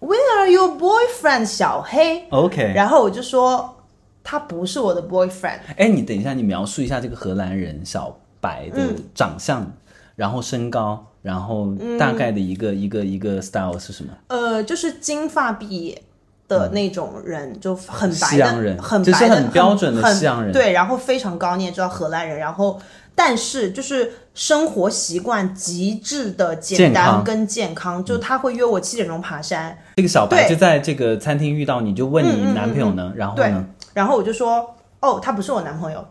[0.00, 1.46] ，Where are your boyfriend？
[1.46, 3.74] 小黑，？OK，然后我就说
[4.22, 9.66] 他不是我的 boyfriend，哎，你等一下，你描述一下这个荷兰人小白的嗯长相，
[10.14, 14.12] 然后身高，然后大概的一个、一个一个 style 是什么？
[14.26, 16.02] 呃，就是金发碧眼
[16.46, 22.78] 的那种人，就很白的，西洋人很白的，就是很标准的很西洋人对，然后非常高，你也知道荷兰人，然后
[23.14, 33.50] 但是就是生活习惯极致的简单跟健康，就他会约我七点钟爬山，这个小白就在这个餐厅遇到你，就问你男朋友呢，然后对。
[33.50, 33.64] 呢？
[33.92, 36.04] 然后我就说，哦，他不是我男朋友，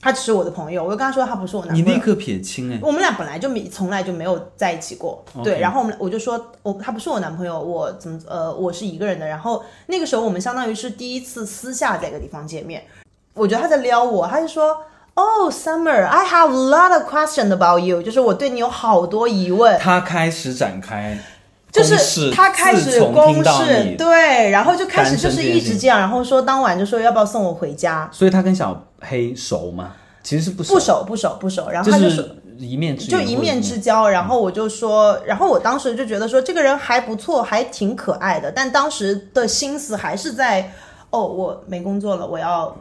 [0.00, 1.84] 他只是我的朋友，我就跟他说他不是我男朋友。
[1.84, 5.24] 你立刻撇清哎，我们俩本来就没从来就没有在一起过。
[5.44, 12.82] 对，然后我们我就说我他不是我男朋友，我怎么呃我是一个人的，然后那个时候我们相当于是第一次私下在一个地方见面，
[13.34, 14.76] 我觉得他在撩我，他就说。
[15.14, 21.18] Oh, Summer, I have a lot of questions about you，就是我对你有好多疑问，他开始展开
[21.70, 29.92] 就，是他开始公示，对，然后就开始就是一直这样，然后说当晚就说要不要送我回家，所以他跟小黑熟吗？
[30.22, 40.72] 其实是不熟，不熟不熟不熟，然后就他就说是一面之就一面之交，然后我就说，然后我当时就觉得说这个人还不错，还挺可爱的，但当时的心思还是在，
[41.10, 42.74] 哦，我没工作了，我要。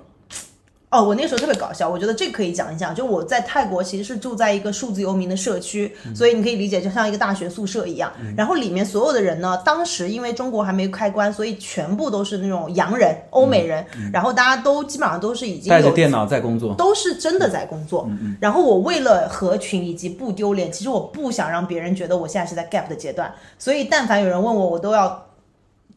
[0.91, 2.93] 哦，我那个时候特别搞笑，我觉得这个可以讲一讲。
[2.93, 8.12] 就我在泰国其实是住在一个数字游民的社区，所以你可以理解就像一个大学宿舍一样。
[8.36, 18.06] 然后里面所有的人呢，当时因为中国还没开关，所以全部都是那种洋人、欧美人，然后大家都基本上都是已经有带着电脑在工作，都是真的在工作。
[18.41, 25.25] 然后我为了合群以及不丢脸，其实我不想让别人觉得我现在是在 gap 的阶段，所以但凡有人问我，我都要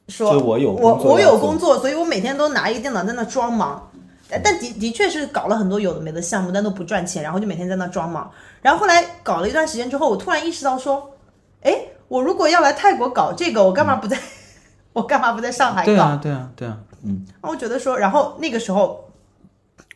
[0.07, 3.91] 说就我有我有工作，所以我每天都拿一个电脑在那装忙。
[4.35, 8.31] 但但的的确是搞了很多有的没的项目，但都不赚钱，然后就每天在那装忙。
[8.61, 11.15] 然后后来搞了一段时间之后，我突然意识到说，
[11.63, 14.19] 哎，我如果要来泰国搞这个，我干嘛不在？
[14.93, 15.87] 我干嘛不在上海搞？
[15.87, 19.09] 对啊，对啊，对啊，嗯，然后我觉得说，然后那个时候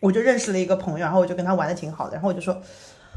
[0.00, 2.56] 我就认识了一个朋友，然后我就跟他玩的挺好的，然后我就说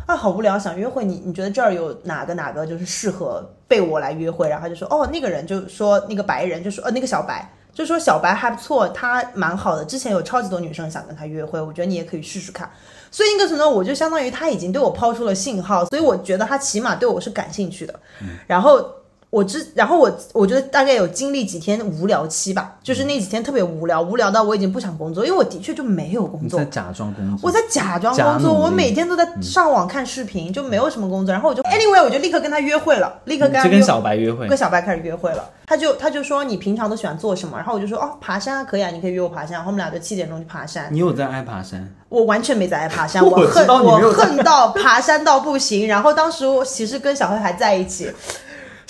[0.06, 4.48] 啊，好无聊，想约会，你你觉得这儿有哪个哪个就是适合被我来约会？
[4.48, 7.52] 然后他就说，哦，那个人就说那个白人就说，呃，那个小白。
[7.74, 9.86] 就说小白还不错，他蛮好的。
[9.86, 12.70] 之前有超级多女生想跟他约会，我觉得你也可以试试看。
[13.10, 18.00] 所以那个时候，我就相当于他已经对我抛出了信号，所以我觉得他起码对我是感兴趣的。
[18.48, 18.86] 然后
[19.32, 26.72] 我之，然后我我觉得大概有经历几天无聊期吧，就是那几天特别无聊，无聊到我已经不想工作，因为我的确就没有工作你在。
[26.72, 31.32] 假装工作，我在假装工作，我每天都在上网看视频，就没有什么工作。
[31.32, 35.50] 然后我就 anyway，我就立刻跟他约会了，立刻跟他就跟小白约会跟，小白开始约会了。
[35.66, 37.56] 他就他就说你平常都喜欢做什么？
[37.56, 39.54] 然后我就说哦，爬山啊，可以啊，你可以约我爬山。
[39.54, 40.90] 然后我们俩就七点钟去爬山。
[40.92, 41.90] 你有在爱爬山？
[42.10, 45.88] 我完全没在爱爬山， 我恨我恨到爬山到不行。
[45.88, 48.12] 然后当时我其实跟小黑还在一起，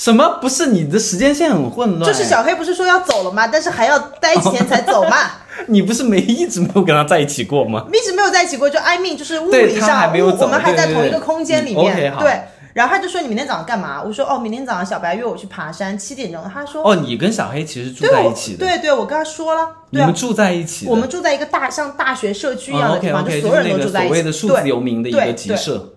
[0.02, 0.40] 什么？
[0.42, 3.46] 不是你的时间线很混乱，就是小黑不是说要走了吗？
[3.46, 5.16] 但是还要待几天才走嘛。
[5.68, 7.86] 你不是没一直没有跟他在一起过吗？
[7.94, 12.16] 一直没有在一起过，就 I mean 就是物理上，我们还在同一个空间里嗯面。
[12.18, 12.42] 对，
[12.74, 14.02] 然后他就说你明天早上干嘛？
[14.02, 16.44] 我说哦，明天早上小白约我去爬山，七点钟。
[16.52, 24.08] 他说哦，你跟小黑其实住在一起的，对对，我跟他说了，对啊你们，住在一起的，我们住在一个大像大学社区一样的地方就所有人都住在一起。
[24.08, 25.94] 所谓的数对字游民的一对个集对社，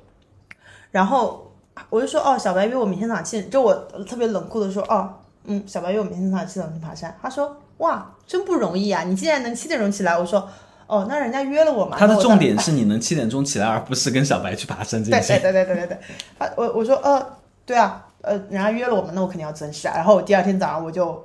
[0.91, 1.44] 然后
[1.91, 3.75] 我就说哦，小白约我明天早上七点，就我
[4.09, 5.13] 特别冷酷的说哦，
[5.45, 7.17] 嗯，小白约我明天早上七点钟去爬山。
[7.21, 10.17] 他说哇，真不容易啊，你竟然能七点钟起来。
[10.19, 10.49] 我说
[10.87, 11.97] 哦，那人家约了我嘛。
[11.99, 15.43] 他的重点是你能七点钟起来，而不是跟小白去爬山这对件事。
[15.43, 17.27] 对对对对对对，啊，我我说呃，
[17.67, 19.97] 对啊，呃，人家约了我们，那我肯定要遵守啊。
[19.97, 21.25] 然后我第二天早上我就，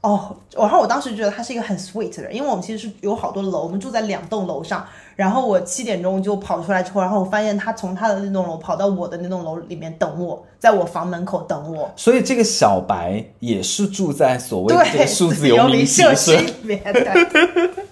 [0.00, 4.86] 哦，然后我当时觉得他是一个很 sweet 的人，因为我们其实是有好多楼，我们住在两栋楼上。
[5.18, 11.90] 然后我七点钟就跑出来之后，然后我发现他从他的那栋楼跑到我的那栋楼里面等我，在我房门口等我。
[11.96, 16.36] 所以这个小白也是住在所谓的这对，个数字游民集社区。
[16.36, 17.12] 里面的。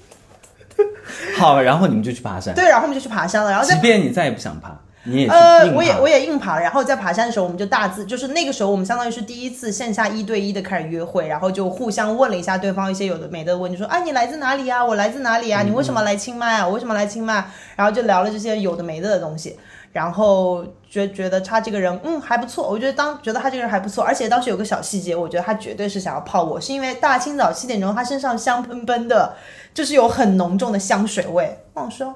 [1.36, 15.62] 好，然后你们就去爬山，对，然后我们就去爬山了，然后在即便你再也不想爬，你也呃，我也我也硬爬了，然后在爬山的时候，我们就大致就是那个时候，我们相当于是第一次线下一对一的开始约会，然后就互相问了一下对方一些有的没的问题，说啊你来自哪里啊、我来自哪里啊？
[15.62, 16.66] 你为什么来清迈啊？
[16.66, 17.44] 我为什么来清迈？
[17.76, 19.56] 然后就聊了这些有的没的的东西，
[19.92, 29.34] 然后觉觉得他这个人嗯还不错，我觉得当觉得他这个人还不错，而且当时有个小细节，我觉得他绝对是想要泡我，是因为大清早七点钟他身上香喷喷的，
[29.72, 31.58] 就是有很浓重的香水味。
[31.74, 32.14] 我说，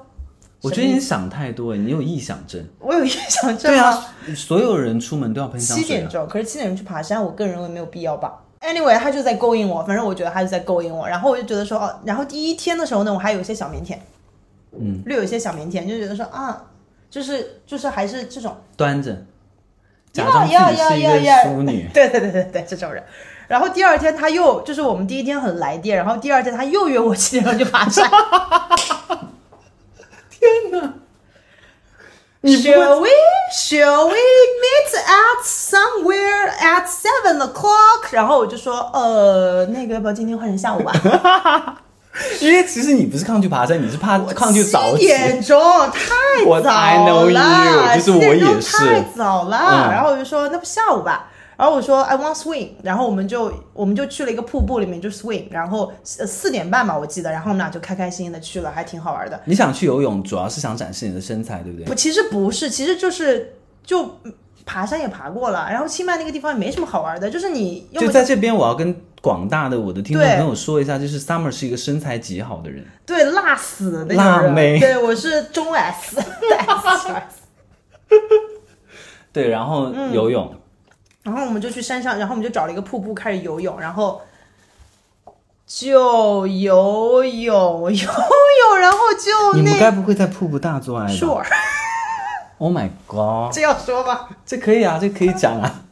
[0.61, 2.63] 我觉得你想太多，你有臆想症。
[2.79, 4.05] 我有臆想症吗？
[4.25, 5.87] 对啊，所有人出门都要喷香水、啊。
[5.87, 8.41] 七点钟，可是七点钟去爬山，我个人认为没有必要吧。
[8.61, 13.97] Anyway，他就在勾引我，反正我觉得他就在勾引我，然后我就觉得说，哦，然后第一天的时候呢，我还有一些小腼腆，
[14.79, 16.65] 嗯，略有一些小腼腆，就觉得说啊，
[17.09, 19.17] 就是就是还是这种，端着，
[20.13, 21.89] 假呀装自己是一个淑女。
[21.93, 23.03] 对对对对对，这种人。
[23.47, 28.07] 然后第二天他又就是我们第一天很来电，然后第二天他又约我七点钟去爬山。
[32.43, 33.09] 你不会 Shall we?
[33.53, 38.11] Shall we meet at somewhere at seven o'clock？
[38.11, 40.91] 然后我就说，呃，那个要不要今天换成下午吧？
[42.41, 45.01] 因为其实你不是抗拒爬山，你是怕抗拒早起。
[45.01, 45.57] 七点钟
[45.91, 49.57] 太 我早 I know 了，you，就是我也是太早了。
[49.57, 51.27] 嗯然后我就说，那不下午吧。
[51.61, 59.39] 然然后我说 I want swim，然后我们就我们就去了一个瀑布里面就 swim，然后呃四点半吧我记得，然后我们俩就开开心心的去了，还挺好玩的。
[59.45, 61.85] 你想去游泳，主要是想展示你的身材，对不对？
[61.85, 64.09] 不，其实不是，其实就是就
[64.65, 77.41] 爬山也爬过了，然后清迈那个地方也没什么好玩的，就是你用就在这边，我要跟广大的我的听众朋友说一下，就是 Summer 是一个身材极好的人，对辣死的那种辣妹对我是中 S S S。
[79.31, 80.55] 对，然后嗯游泳，
[81.23, 84.21] 然后我们就去山上，然后我们就找了一个瀑布开始游泳，然后
[85.67, 94.27] 就游泳游泳，然后就你们该不会在瀑布大做爱吧 sure，？Oh my god，这要说吗？
[94.45, 95.83] 这可以啊，这可以讲啊，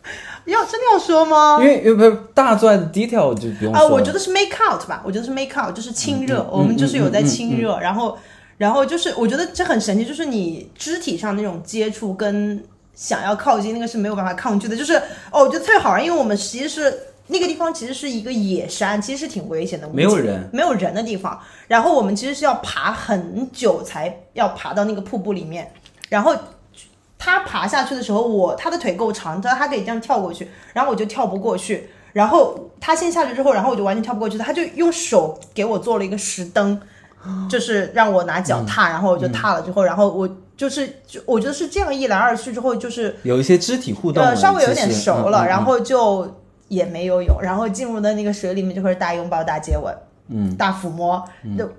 [0.46, 1.68] 要真的要说吗因？
[1.68, 3.96] 为因为不是大做爱的 detail 就不用啊、说了。
[3.96, 8.18] 我觉得是 make out 吧，我觉得是 make out，就是亲热，我们就是有在嗯嗯亲热，然后
[8.58, 12.62] 然后就是我觉得这很神奇，就是你肢体上那种接触跟
[12.93, 14.95] 想要靠近那个是没有办法抗拒的，就是
[15.32, 25.71] 哦，我觉得特别好玩，因为我们其实是那个地方其实是一个野山，其实是挺危险的，没有人没有人的地方，然后我们其实是要爬很久才要爬到那个瀑布里面，
[26.10, 26.36] 然后。
[27.21, 31.89] 他爬下去的时候，我他的腿够长，他他可以这样跳过去，然后我就跳不过去。
[32.13, 36.80] 然后他先下去之后，然后我就完全跳不过去，他就用手给我做了一个石灯，
[37.49, 49.95] 就是让我拿脚踏，然后我就踏了之后，然后我就是就我觉得是这样一来二去之后，就是有一些肢体互动，呃稍微有点熟了，然后就也没游泳，然后进入到那个水里面就开始大拥抱、大接吻，
[50.29, 51.23] 嗯，大抚摸，
[51.58, 51.69] 就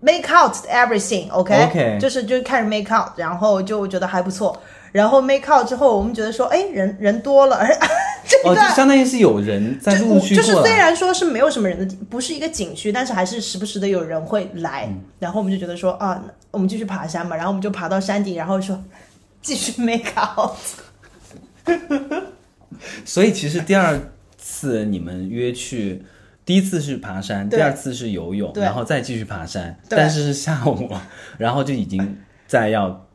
[0.00, 4.60] make out everything，OK，、OK 就是就开始 make out，然后就觉得还不错。
[4.92, 7.68] 然后 make out 之后，我们觉得说，哎，人人多了，而
[8.26, 10.70] 这哦，就段、相当于是有人在陆续就是虽。
[10.70, 14.86] 然说是没有什么人的，不是一个景区，但是还是时不时的有人会来。
[14.88, 18.82] 嗯然后我们就觉得说啊，我们继续爬山嘛，然后我们就爬到山顶，然后说
[19.42, 20.56] 继续 make out。
[23.04, 24.00] 所以其实第二
[24.38, 26.02] 次你们约去，
[26.46, 30.88] 第一次是爬山，第二次是游泳，然后再继续爬山，对但是是下午，
[31.36, 33.06] 然后就已经在要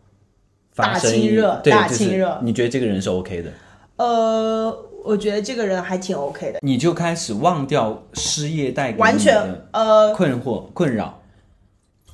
[0.75, 3.51] 发大生一亲热，大就是亲热你觉得这个人是 OK 的，
[3.95, 11.21] 呃，我觉得这个人还挺 OK 的，你就开始忘掉失业带给你完全的呃困惑、困扰。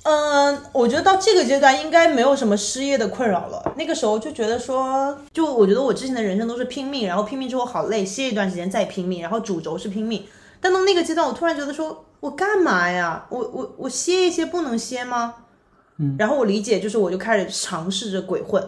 [0.04, 3.74] 嗯、我觉得到这个阶段应该没有什么失业的困扰了。
[3.78, 10.24] 那个时候就觉得说，就我觉得我之前的人生都是拼命，然后拼命之后好累，歇一段时间再拼命，然后主轴是拼命。
[10.60, 13.28] 但到那个阶段，我突然觉得说，我干嘛呀？
[13.30, 15.36] 我我我歇一歇不能歇吗？
[16.02, 18.62] 嗯，然后我理解就是，我就开始尝试着鬼混，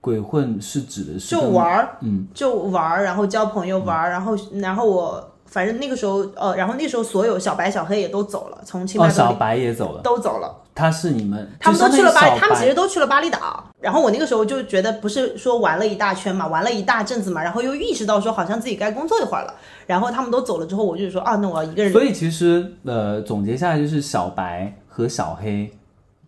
[0.00, 10.54] 鬼混是指的是就玩儿，嗯，就玩儿，然后交朋友玩儿，然后然后我反正那个时候呃，然后那时候所有小白小黑也都走了，从清迈哦，小白也走了，都走了。
[10.74, 13.64] 他是你们，他们都去了巴，他们其实实都去了巴厘岛。
[13.80, 19.52] 然后我那个时候就觉得，不是说玩了一大圈嘛，玩了一大阵子嘛，然后又意识到说好像自己该工作一会儿了。
[19.88, 21.90] 然后他们都走了之后，我就说啊，那我要一个人。
[21.90, 25.68] 所以其实呃，总结下来就是小白和小黑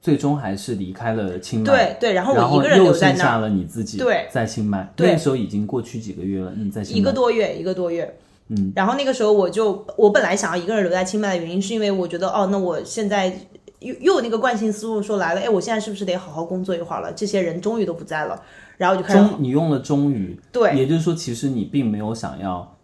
[0.00, 4.90] 最终还是离开了清迈，对对，然后我一个人又留在那儿，剩下了你自己，对，在清迈。
[4.96, 5.12] 对。
[5.12, 6.98] 那时候已经过去几个月了，你在清迈。
[6.98, 8.18] 一个多月，一个多月。
[8.48, 13.26] 嗯，然后那个时候我就，我本来想要一个人留在清迈的原因，是因为我觉得，哦，那我现在
[13.78, 17.12] 又又有那个惯性思路说来了，哎，我现在是不是得好好工作一会儿了？
[17.12, 18.42] 这些人终于都不在了，
[18.78, 20.74] 然后就开始终你用了终于，对。
[20.74, 22.76] 也就是说，其实你并没有想要，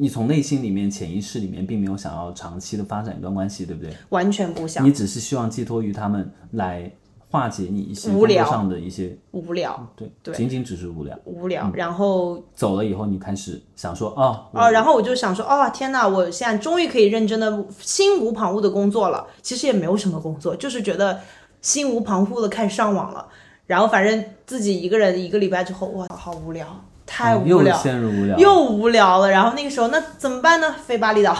[0.00, 3.92] 你从内心里面、潜意识里面并没有想要长期的发展一段关系，对不对？
[4.08, 6.90] 完全不想你只是希望寄托于他们来
[7.28, 11.14] 化解你一些无聊上的一些，无聊对，对仅仅只是无聊。
[11.26, 19.26] 无聊，然后走了以后，你开始想说，哦，我哦，然后我就想说，哦，天哪，我现在终于可以认真的、心无旁骛的工作了。
[19.42, 21.20] 其实也没有什么工作，就是觉得
[21.60, 23.28] 心无旁骛的开始上网了。
[23.66, 26.66] 然后反正自己一个人一个礼拜之后，哇，好无聊，
[27.10, 29.28] 太无嗯又聊，陷入无聊，又无聊了。
[29.28, 30.72] 然后那个时候，那怎么办呢？
[30.86, 31.36] 飞巴厘岛，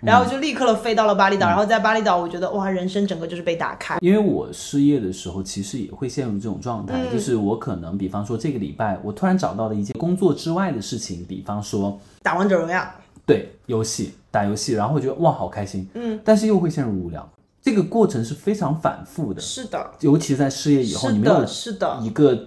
[0.00, 1.48] 然后就立刻了飞到了巴厘岛。
[1.48, 3.98] 然后在巴厘岛，我觉得哇，人生整个就是被打开。
[4.00, 7.12] 因为我失业的时候，其实也会陷入这种状态，嗯。
[7.12, 12.88] 就是我可能，比方说这个礼拜，我突然找到了一件工作之外的事情，比方说打王者荣耀，
[13.26, 17.28] 对游戏打游戏，然后我觉得哇好开心，嗯，但是又会陷入无聊，
[17.60, 22.38] 这个过程是非常反复的，是的，尤其在失业以后，你没有的，是的，一个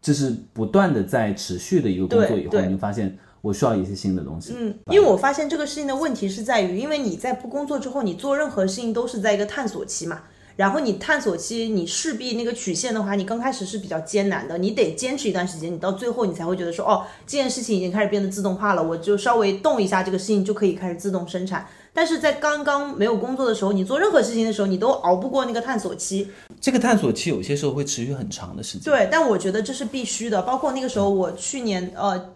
[0.00, 10.22] 就是不断的在持续的一个工作以后，你就发现我需要一些新的东西，嗯，因为我发现这个事情的问题是在于，因为你在不工作之后，你做任何事情都是在一个探索期嘛。
[10.56, 21.66] 然后你探索期，你势必那个曲线的话，你刚开始是比较艰难的，你得坚持一段时间，你到最后你才会觉得说，哦，这件事情已经开始变得自动化了，我就稍微动一下这个事情就可以开始自动生产。
[21.92, 26.28] 但是在刚刚没有工作的时候，你做任何事情的时候，你都熬不过那个探索期。
[26.60, 30.42] 这个探索期有些时候会持续很长的时间，对，但我觉得这是必须的。
[30.42, 32.32] 包括那个时候，我去年呃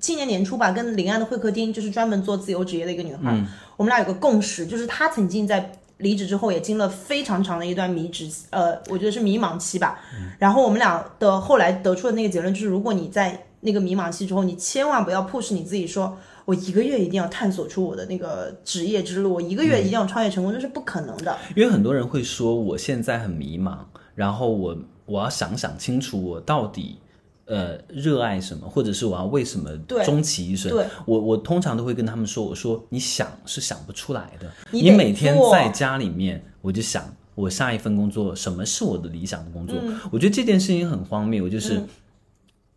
[0.00, 3.38] 去年年初吧，跟临安的会客厅，就是专门做自由职业的一个女孩，
[3.76, 9.98] 我们俩有个共识，就是她曾经在离职之后也经了非常长的一段迷职，呃，我觉得是迷茫期吧。
[10.38, 21.36] 然后我们俩的后来得出的那个结论就是，如果你在那个迷茫期之后，你千万不要 push 你自己，说我一个月一定要探索出我的那个职业之路，我一个月一定要创业成功，这是不可能的。
[21.54, 23.78] 因为很多人会说，我现在很迷茫，
[24.14, 24.76] 然后我
[25.06, 26.98] 我要想想清楚，我到底。
[27.46, 29.70] 呃，热爱什么，或者是我要为什么
[30.04, 30.70] 终其一生？
[30.70, 34.50] 对，我我通常都会跟他们说，我说你想是想不出来的。
[34.70, 37.04] 你每天在家里面，我就想
[37.36, 39.76] 我下一份工作什么是我的理想的工作？
[40.10, 41.80] 我觉得这件事情很荒谬，就是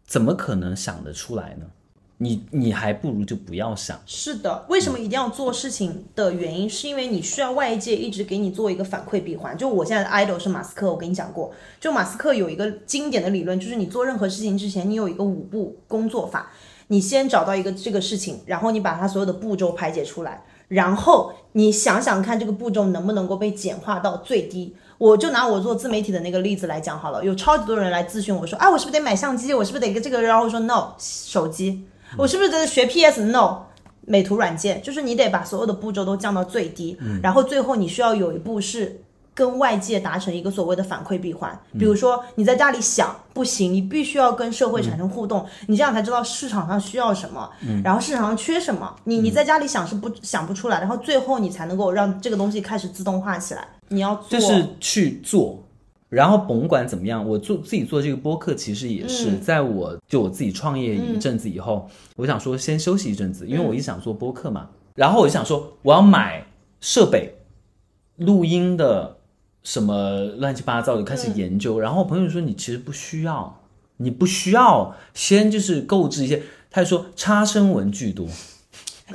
[0.05, 1.65] 怎么可能想得出来呢？
[2.21, 3.97] 你你还不如就不要想。
[4.05, 9.57] 是的，为什么一定要做事情的原因，是因为你需要外界一直给你做一个反馈闭环。
[9.57, 16.51] 就我现在的 idol 是马斯克，我跟你讲过，就马斯克有一个经典的理论，就是你做任何事情之前，你有一个五步工作法。
[16.91, 24.75] 你先找到一个这个事情，然后你把它所有的步骤排解出来，然后你想想看这个步骤能不能够被简化到最低。
[24.97, 29.53] 我就拿我做自媒体的那个例子来讲好了，有超级多人来咨询我说，啊，我是不是得买相机？
[29.53, 30.21] 我是不是得个这个？
[30.23, 31.85] 然后我说 no，手机。
[32.17, 33.63] 我是不是在学 PS？No，
[34.01, 39.01] 美图软件就是你得把所有的步骤都降到最低，然后最后你需要有一步是
[39.33, 41.57] 跟外界达成一个所谓的反馈闭环。
[41.77, 47.49] 比如说你在家里想不行，你必须要跟社会产生互动，你这样才知道市场上需要什么，
[47.83, 48.93] 然后市场上缺什么。
[49.05, 53.65] 你你在家里想是不想不出来，然后最后你才能够让这个东西开始自动化起来。
[53.87, 55.63] 你要做，就是去做。
[56.09, 64.69] 然后甭管怎么样，我做自己做这个播客，其实也是在我就我自己创业一阵子以后，我想说先休息一阵子，因为我一直想做播客嘛。
[64.95, 66.45] 然后我就想说我要买
[66.81, 67.35] 设备，
[68.17, 69.17] 录音的
[69.61, 71.79] 什么乱七八糟的，开始研究。
[71.79, 73.61] 然后朋友说你其实不需要，
[73.97, 76.41] 你不需要先就是购置一些，
[76.71, 78.27] 他就说差生文具多。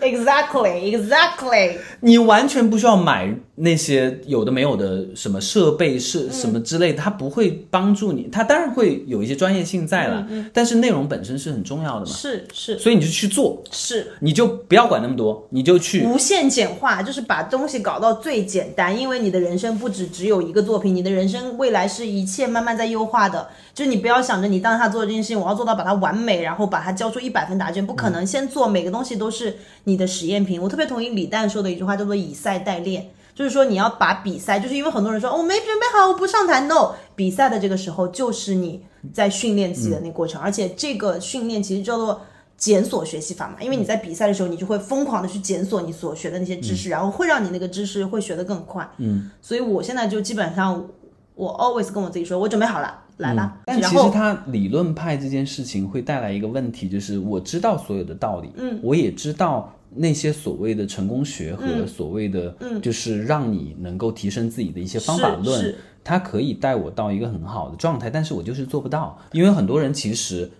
[0.00, 1.76] Exactly, exactly。
[2.00, 8.28] 你完全不需要买那些有的没有的什么设备是什么之类的，它不会帮助你。
[8.32, 12.12] 它当然会有一些专业性在了，但是内容本身是很重要的嘛。
[12.12, 18.98] 是是，所以你就去做，是你就不要管那么多，你就去无限简化，就是把东西搞到最简单。
[18.98, 23.48] 因为你的人生不止只有一个作品，你的人生未来是一切慢慢在优化的。
[23.72, 28.24] 就是你不要想着你当下做这件事情，我要做到把它完美，然后把它交出一百分答卷，不可能。
[28.26, 29.56] 先做每个东西都是。
[29.86, 36.60] 你的实验品，我特别同意李诞说的一句话，叫做以赛代练，就是说你要把比赛，就是因为很多人说我没准备好，我不上台。
[36.68, 38.82] No，比赛的这个时候就是你
[39.12, 42.20] 在训练自己的那个过程，而且这个训练其实叫做
[42.56, 48.88] 检索学习法嘛，因为你在比赛的时候，你就会疯狂的去检索你所学的那些知识，然后会让你那个知识会学得更快。
[48.98, 50.86] 嗯，所以我现在就基本上，
[51.34, 53.58] 我 always 跟我自己说，我准备好了，来吧。
[53.66, 59.74] 但其实他理论派这件事情会带来一个问题，就是我知道所有的道理，嗯，我也知道。
[59.94, 70.50] 那些所谓的成功学和所谓的，就是让你能够提升自己的一些方法论，它可以带我到一个很好的状态，但是我就是做不到，因为很多人其实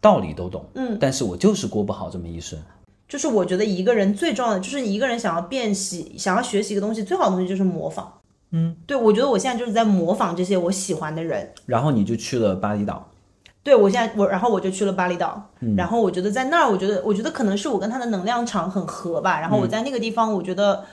[0.00, 2.58] 道理都懂，嗯，但是我就是过不好这么一生。
[3.06, 8.12] 就是我觉得一个人最重要的，就是一个人想要变习，想要学习一个东西，最好的东西就是模仿。
[8.50, 11.52] 嗯，对，我觉得我现在就是在模仿这些我喜欢的人。
[11.66, 13.10] 然后你就去了巴厘岛。
[13.64, 15.42] 对，我现在我然后我就去了巴厘岛，
[15.74, 19.40] 然后我觉得在那儿，我觉得我觉得可能是我跟他的能量场很合吧。
[19.40, 20.84] 然后我在那个地方，我觉得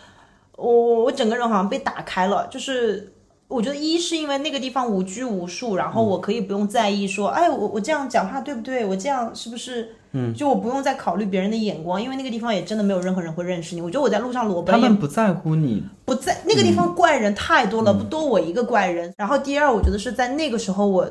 [0.56, 2.48] 我我我整个人好像被打开了。
[2.48, 3.12] 就是
[3.50, 8.86] 我觉得一是因为那个地方无拘无束，然后我可以不用在意说，哎，我我这样讲话对不对？
[8.86, 9.98] 我这样是不是？
[10.14, 13.82] 嗯，就我不用再考虑别人的眼光，因为那个地方也真的没有任何人会认识你。
[13.82, 19.14] 我觉得我在路上裸奔，他们不在乎你，不在那个地方怪人太多了，不多我一个怪人。
[19.18, 21.10] 然后第二，我觉得是在那个时候我。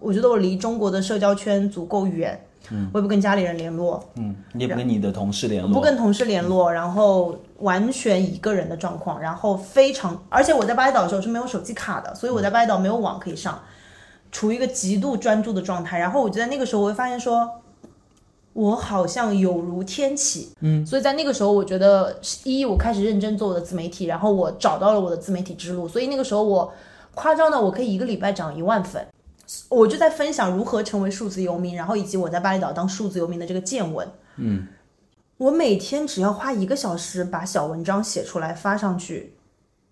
[0.00, 13.60] 我觉得我离中国的社交圈足够远，嗯，我也不跟家里人联络，嗯，你也不跟你的同事联络，不跟同事联络，然后完全一个人的状况，然后非常，而且我在巴厘岛的时候是没有手机卡的，所以我在巴厘岛没有网可以上，
[14.32, 15.98] 处于一个极度专注的状态。
[15.98, 17.48] 然后我觉得那个时候我会发现说，
[18.52, 26.72] 我好像有如天启，嗯，所以在那个时候我觉得一我开始认真做我的自媒体，然后我找到了我的自媒体之路，所以那个时候我
[27.14, 29.06] 夸张的我可以一个礼拜涨一万粉。
[29.68, 34.06] 我就在分享如何成为数字游民，然后以及我在巴厘岛当数字游民的这个见闻。
[34.36, 34.66] 嗯，
[35.38, 39.34] 我每天只要花一个小时把小文章写出来发上去，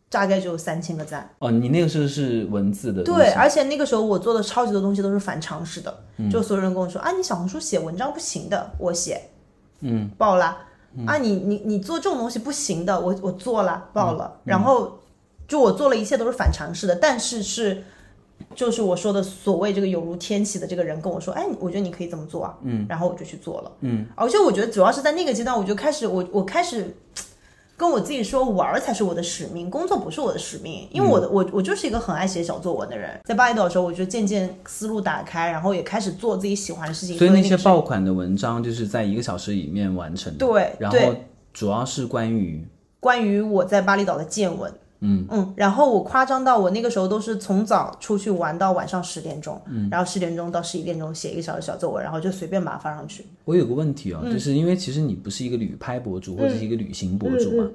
[0.09, 1.29] 大概就有三千个赞。
[1.41, 3.03] 哦，你那个时候是文字的。
[3.03, 5.99] 对，而且那个时候我做的超级多东西都是反常识的，
[6.31, 9.21] 就所有人跟我说啊，你小红书写文章不行的，我写，
[9.81, 10.57] 嗯，爆了。
[11.07, 14.39] 啊，你你你做这种东西不行的，我我做了，爆了。
[14.45, 14.99] 然后
[15.49, 17.83] 就我做了一切都是反常识的，但是是。
[18.59, 26.97] 就是我说的所谓这个有如天启的这个人跟我说，哎，我觉得你可以这么做啊，嗯，然后我就去做了，嗯，而且我觉得主要是在那个阶段，我就开始我我开始。
[27.79, 30.89] 跟我自己说，玩儿才是我的使命，工作不是我的使命。
[30.91, 33.11] 因为我的我我就是一个很爱写小作文的人。
[33.23, 37.17] 在巴厘岛的时候，我就渐渐思路打开，然后也开始做自己喜欢的事情。
[37.17, 40.45] 所以那些爆款的文章就是在一个小时里面完成的。
[40.45, 40.99] 对，然后
[41.53, 42.67] 主要是关于
[42.99, 44.73] 关于我在巴厘岛的见闻。
[45.01, 53.25] 嗯嗯，然后我夸张到我那个时候都是从早出去玩到晚上十点钟，嗯，然后十点钟到十一点钟写一个小时小作文，然后就随便把它发上去。
[53.45, 57.71] 我有个问题啊，就是因为其实你不是一个旅拍博主或者是一个旅行博主嘛，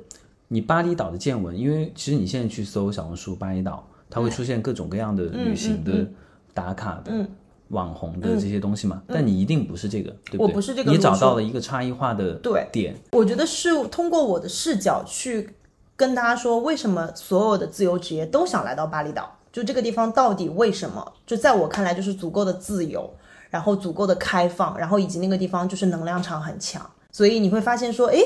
[0.49, 6.05] 你巴厘岛的见闻，因为其实你现在去搜小红书巴厘岛，它会出现各种各样的旅行的
[6.53, 7.25] 打卡的
[7.69, 10.45] 网红的这些东西嘛，但你一定不是这个，对不对？
[10.45, 15.49] 我不是这个，你找到了一个差异化的对点，我觉得是通过我的视角去。
[15.95, 19.37] 跟大家说，为什么所有的自由职业都想来到巴厘岛？
[19.51, 21.13] 就这个地方到底为什么？
[21.27, 23.13] 就在我看来，就是足够的自由，
[23.51, 26.83] 然后足够的开放，然后以及那个地方就是能量场很强。
[27.11, 28.17] 所以你会发现说，哎，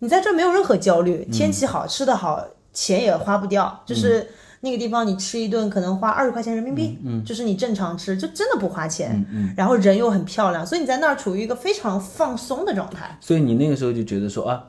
[0.00, 2.44] 你在这没有任何焦虑，天气好，吃的好，
[2.74, 3.82] 钱也花不掉。
[3.86, 4.28] 就是
[4.60, 9.24] 那个地方，你吃一顿可能花二十块钱人民币，嗯，就是你正常吃，就真的不花钱。
[9.30, 9.54] 嗯嗯。
[9.56, 13.16] 然后人又很漂亮，所以你在那儿处于一个非常放松的状态。
[13.22, 14.62] 所以你那个时候就觉得说啊。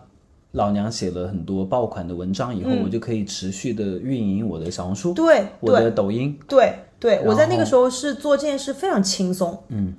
[0.55, 9.93] 老娘写了很多爆款的文章以后，我就可以持续的运营我的小红书，对，我的抖音，对对，我在那个时候是做这件事非常轻松，嗯，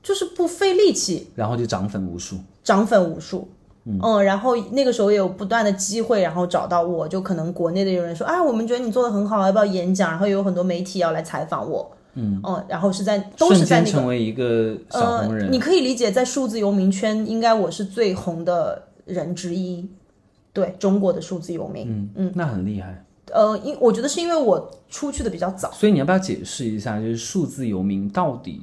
[0.00, 3.48] 就是不费力气，然后就涨粉无数，涨粉无数，
[3.84, 10.08] 嗯，然后那个时候也有不断的机会，然后找到我，就可能国内的有人说，啊，我们觉得你做的很好，要不要演讲？
[10.10, 18.84] 然后有很多媒体要来采访我，嗯，哦，然后是在都是在那个成为一个小红人，你可以理解在数字游民圈，应该我是最红的。
[19.10, 19.88] 人之一，
[20.52, 23.04] 对中国的数字游民，嗯嗯，那很厉害。
[23.32, 28.62] 呃，因我觉得是因为我出去的比较早，所以你要不要解释一下，就是数字游民到底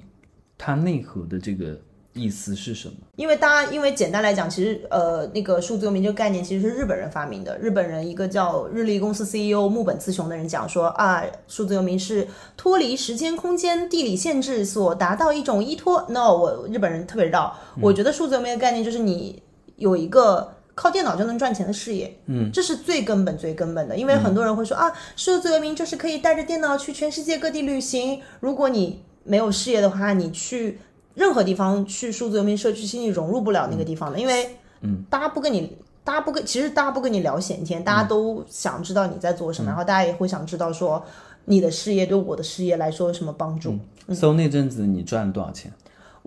[0.57, 1.79] 它内核的这个
[2.11, 2.95] 意思是什么？
[3.15, 7.57] 因为大家，因为简单来讲，其实呃，那个数字游民这个概念其实是日本人发明的。
[7.59, 12.27] 日本人一个叫日立公司 CEO 木本次雄的人讲说啊，数字游民是
[12.57, 16.05] 脱离时间、空间、地理限制所达到一种依托。
[16.09, 17.55] No，我日本人特别绕。
[17.79, 19.41] 我觉得数字游民的概念就是你。
[19.77, 23.97] 有一个靠电脑就能赚钱的事业，嗯，这是最根本、最根本的。
[23.97, 28.21] 因为很多人会说啊，数字游民就是可以带着电脑去全世界各地旅行。
[28.39, 30.79] 如果你没有事业的话，你去
[31.15, 41.03] 任何地方去数字游民社区，其实你融入不了那个地方的，因为，嗯，大家不跟你，大家不跟，其实大家不跟你聊闲天，大家都想知道你在做什么，然后大家也会想知道说
[41.45, 43.77] 你的事业对我的事业来说有什么帮助。
[44.13, 45.71] 搜那阵子你赚了多少钱？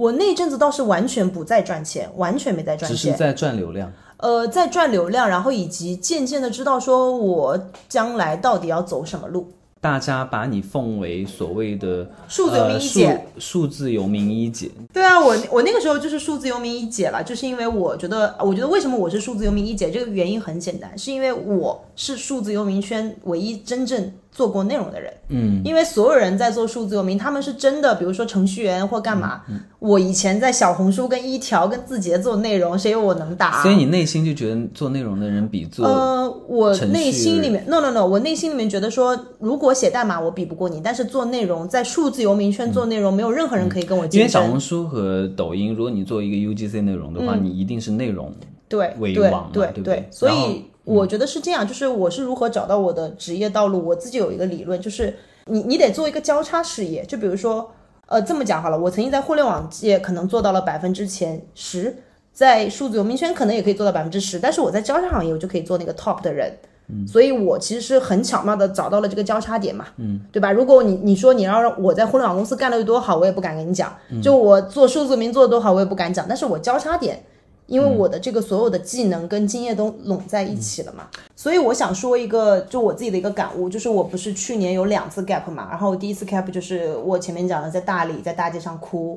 [0.01, 3.92] 我那阵子倒是完全不再赚钱，完全没在赚钱，只是在赚流量。
[4.16, 9.53] 呃，在赚流量，然后以及渐渐的知道说我将来到底要走什么路。
[9.78, 14.70] 大家把你奉为所谓的数字游民一姐，数字游民一姐。
[14.90, 24.11] 对啊，我我那个时候就是数字游民一姐了，就是因为我觉得，我觉得为什么我是数字游民一姐，这个原因很简单，是因为我是数字游民圈唯一真正。
[24.32, 29.42] 做过内容的人，嗯，因为所有人在做数字游民，他们是真的，比如说程序员或干嘛。
[29.80, 33.62] 我以前在小红书跟一条跟字节做内容，谁有我能打？
[33.62, 44.20] 所以你内心就觉得做内容的人比做呃，我内心里面 no no no，我内心里面觉得说，如果写代码我比不过你，但是做内容在数字游民圈做内容，没有任何人可以跟我竞争。
[44.20, 48.32] 因为小红书和抖音，如果你做一个 UGC 内容的话，你一定是内容
[48.68, 50.64] 对为王对对对，所以。
[50.84, 53.86] 我觉得是这样，就是我是如何找到我的职业道路。
[53.86, 55.14] 我自己有一个理论，就是
[55.46, 57.04] 你你得做一个交叉事业。
[57.04, 57.70] 就比如说，
[58.06, 61.94] 呃，这么讲好了，我曾经在互联网界可能做到了百分之前十，
[62.32, 66.52] 在数字游民圈可能也可以做到百分之十，但是我在交叉行业我就可以做那个 top 的人。
[66.88, 69.86] 嗯，所以我其实是很巧妙的找到了这个交叉点嘛。
[69.98, 70.50] 嗯，对吧？
[70.50, 73.94] 如果你你说你要让我在互联网公司干的有多好，我也不敢跟你讲。
[74.22, 76.26] 就我做数字游民做的多好，我也不敢讲。
[76.26, 77.22] 但是我交叉点。
[77.70, 81.06] 因为我的这个所有的技能跟经验都拢在一起了嘛，
[81.36, 89.16] 所以我想说一个，就我自己的一个感悟，就是我不是去年有两次 gap 嘛，然后第一次 gap 就是我前面讲的在大理在大街上哭，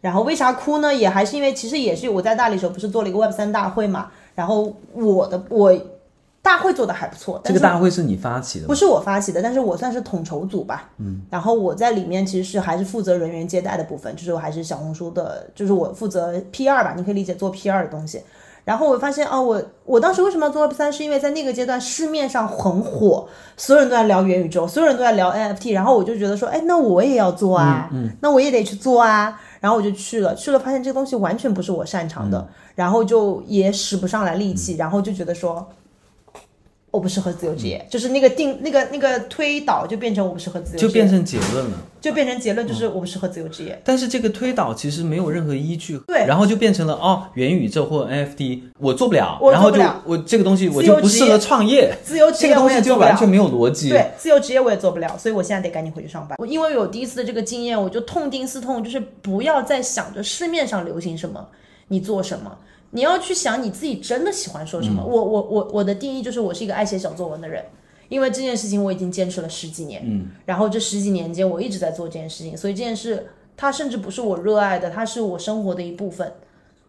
[0.00, 0.92] 然后为啥哭呢？
[0.92, 5.72] 也还是因为其实也是我在大理时候不是做了一个 Web 三大会嘛，然后我的我。
[6.42, 8.66] 大会做的还不错，这个大会是你发起的？
[8.66, 10.90] 不是我发起的，但是我算是统筹组吧。
[10.98, 18.20] 嗯，然后我在里面其实是还是负责人员接待的部分，就是我还是小红书的，就是我负责 P 二吧，你可以理解做 P 二的东西。
[18.64, 20.92] 然后我发现哦，我我当时为什么要做 Web 三？
[20.92, 27.88] 是因为在那个阶段市面上很火，所有人都在聊元宇宙，所有人都在聊 NFT，然后我就觉得说，哎，那我也要做啊，
[28.20, 29.40] 那我也得去做啊。
[29.60, 35.64] 然后我就去了，去了发现这个东西完全不是我擅长的，然后就也使不上来力气，然后就觉得说。
[36.92, 41.78] 我不适合自由职业，就是那个定那个那个推导就变成我不适合自由职业，就变成结论了。
[42.02, 43.80] 就变成结论就是我不适合自由职业。
[43.84, 46.26] 但是这个推导其实没有任何依据，对。
[46.26, 53.88] 然后就变成了哦，元宇宙或 NFT 我做不了，我做然后就我这个东西我就不适合创业，自由职业我这个东西就完全没有逻辑。
[53.88, 56.36] 对，自由职业我也做不了，所以我现在得赶紧回去上班。
[56.38, 61.48] 我因为有第一次的这个经验，我就痛定思痛，就是不要再想着市面上流行什么，
[61.88, 62.58] 你做什么，
[62.92, 65.04] 你要去想你自己真的喜欢说什么。
[65.04, 67.62] 我我我我的定义就是我是一个爱写小作文的人。
[68.08, 73.26] 因为这件事情我已经坚持了十几年，嗯，然后这十几年间我一直在做这件事情，所以这件事
[73.56, 76.30] 它甚至不是我热爱的，它是我生活的一部分。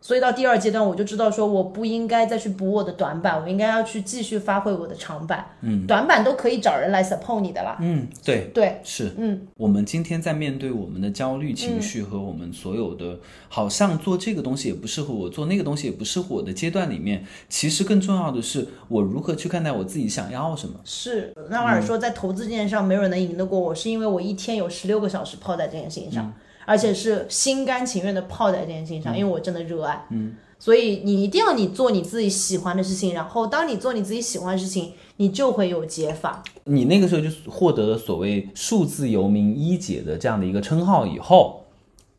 [0.03, 5.45] 所以到第二阶段，我就知道说我不应该再去补我的短板，我应该要去继续发挥我的长板。
[5.61, 7.77] 嗯，短板都可以找人来 support 你的啦。
[7.79, 20.75] 嗯，对，对，是，嗯，我们今天在面对我们的焦虑情绪和我们所有的，好像做这个东西也不适合我，做那个东西也不适合我的阶段里面，其实更重要的是我如何去看待我自己想要什么。
[20.83, 21.33] 是。
[21.49, 26.33] 那瓦尔说，在投资这件事上，没有人能赢得过我，是因为我一天有十六个小时泡在这件事情上，
[26.65, 30.05] 而且是心甘情愿的泡在这件事情上，因为我真的热爱。
[30.09, 30.35] 嗯。
[30.59, 36.41] 所以你一定要你做你自己喜欢的事情，然后当你做你自己喜欢的事情，你就会有解法。
[36.63, 41.65] 你那个时候就获得了所谓“数字游民一姐”的这样的一个称号以后，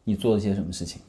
[0.05, 1.01] 你做了些什么事情？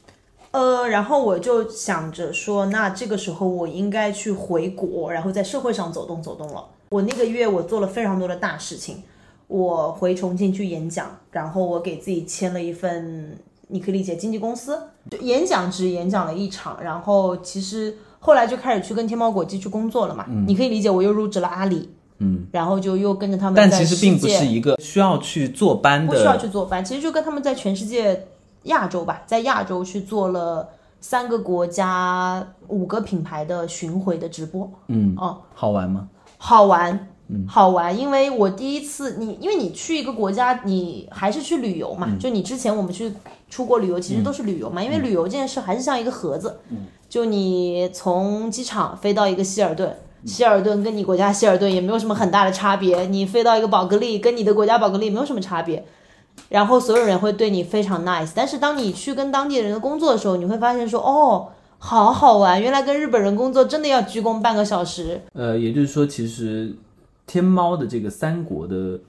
[0.52, 6.66] 呃，然后我就想着说，那这个时候我应该去回国，然后在社会上走动走动了。
[6.92, 9.04] 我那个月我做了非常多的大事情，
[9.48, 13.38] 我回重庆去演讲，然后我给自己签了一份，
[13.68, 14.78] 你可以理解经纪公司，
[15.10, 28.28] 就演讲只演讲了一场，然后其实后来就开始去跟天猫国际去工作了嘛，你可以理解我又入职了阿里，嗯，然后就又跟着他们，但其实并不是一个需要去坐班的，不需要去坐班，其实就跟他们在全世界
[28.64, 30.68] 亚洲吧，在亚洲去做了
[31.00, 36.10] 三个国家五个品牌的巡回的直播，嗯，哦，好玩吗？
[36.38, 37.08] 好玩，
[37.48, 43.12] 好玩，因为我第一次你，因为你去一个国家，你还是去旅游嘛，就你之前我们去
[43.50, 46.58] 出国旅游，其实都是旅游嘛，因为旅游这件事还是像一个盒子，
[47.10, 49.96] 就你从机场飞到一个希尔顿。
[50.26, 55.86] 希尔顿跟你国家希尔顿也没有什么很大的差别，你飞到一个宝格丽跟你的国家宝格丽没有什么差别，
[56.50, 66.76] 然后所有人会对你非常 nice，但是当你去跟当地人的工作的时候，你会发现说，哦，好好玩，原来跟日本人工作真的要鞠躬半个小时，呃，也就是说，其实
[67.26, 69.00] 天猫的这个三国的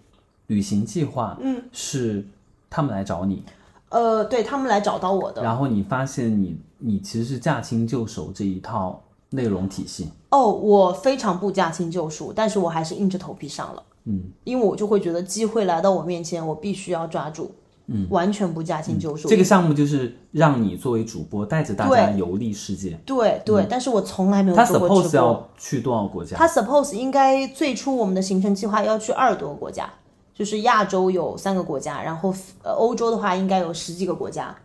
[0.46, 2.24] 旅行计划，嗯，是
[2.70, 3.42] 他们来找你，
[3.88, 17.50] 呃，对他们来找到我的，然后你发现你你其实是驾轻就熟这一套内容体系，哦，我非常不驾轻就熟，但是我还是硬着头皮上了，嗯，因为我就会觉得机会来到我面前，我必须要抓住，
[17.88, 19.28] 嗯，完全不驾轻就熟。
[19.28, 22.98] 这个项目就是让你作为主播带着大家游历世界。
[23.04, 25.16] 对对，但是我从来没有他做过直 suppose。
[25.16, 26.36] 要去多少国家？
[26.36, 29.88] 他 suppose 应该最初我们的行程计划要去二十多个国家，
[30.34, 34.56] 就是亚洲有三个国家，然后呃欧洲的话应该有十几个国家。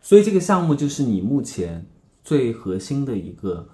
[0.00, 1.86] 所以这个项目就是你目前
[2.24, 3.68] 最核心的一个。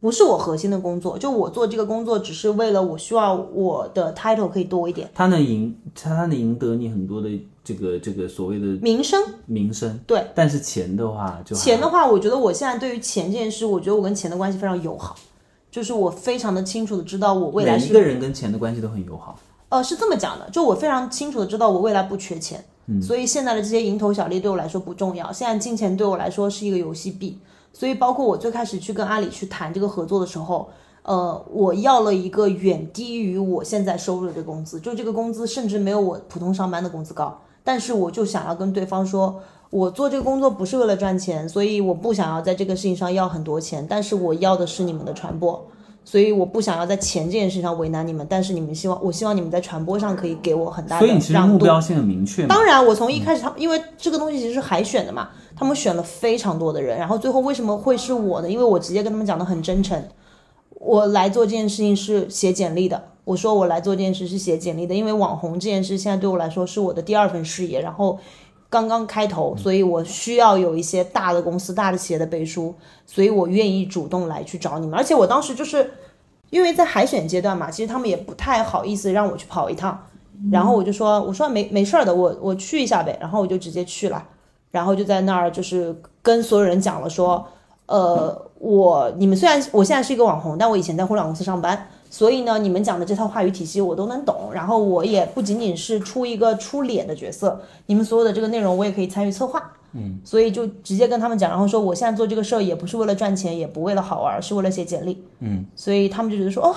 [0.00, 7.30] 不是我核心的工作，就我做这个工作，只是为了我希望我的 title 可以多一点，他能赢，他能赢得你很多的
[7.64, 9.18] 这个这个所谓的名声。
[9.46, 9.98] 名声。
[10.06, 15.16] 对，但是钱的话就钱的话，我觉得我现在对于钱这件事，我觉得我跟钱的关系非常友好，
[15.70, 19.38] 就是我非常的清楚的知道我未来是每一个人跟钱的关系都很友好。
[19.70, 25.32] 呃，是这么讲的，就我非常清楚的知道我未来不缺钱，嗯所以现在的这些蝇头小利对我来说不重要。
[25.32, 27.38] 现在金钱对我来说是一个游戏币，
[27.72, 30.70] 所以包括我最开始去跟阿里去谈这个合作的时候，
[31.02, 39.40] 呃，我要了一个远低于我现在收入的这个工资，就这个工资甚至没有我普通上班的工资高，但是我就想要跟对方说。
[39.70, 45.66] 我做这个工作不是为了赚钱，所以我不想要在这个事情上要很多钱，但是我要的是你们的传播。
[46.04, 51.48] 所以我不想要在钱这件事上为难你们，但是你们希望，我希望你们在传播上可以给我很大的所以你其实让。
[51.48, 52.46] 目标性很明确。
[52.46, 58.48] 当然，我从一开始他因为这个东西其实是海选的嘛，他们选了非常多的人，然后最后为什么会是我呢？
[58.48, 60.00] 因为我直接跟他们讲的很真诚，
[60.78, 63.02] 我来做这件事情是写简历的。
[63.24, 68.18] 我说我来做这件事是写简历的，因为网红这件事现在对我来说是我的第二份事业，然后
[68.68, 72.74] 刚刚开头，所以我需要有一些大的公司、大的企业的背书，
[73.06, 74.86] 所以我愿意主动来去找你。
[74.86, 74.98] 们。
[74.98, 75.92] 而且我当时就是
[76.50, 79.98] 因为在海选阶段嘛，其实他们也不太好意思让我去跑一趟，
[80.52, 84.22] 然后我就说我说没没事儿的，我我去一下呗，然后我就直接去了，
[84.70, 87.46] 然后就在那儿就是跟所有人讲了说，
[87.86, 99.60] 呃，我你们虽然我现在是一个网红，但我以前在互联网公司上班，所以呢，你们讲的这套话语体系我都能懂，然后我也不仅仅是出一个出脸的角色，你们所有的这个内容我也可以参与策划。
[99.94, 105.24] 嗯，所以就直接跟他们讲，然后说我现在做这个事儿也不是为了赚钱，也不为了好玩，是为了写简历。
[105.40, 106.76] 嗯，所以他们就觉得说，哦，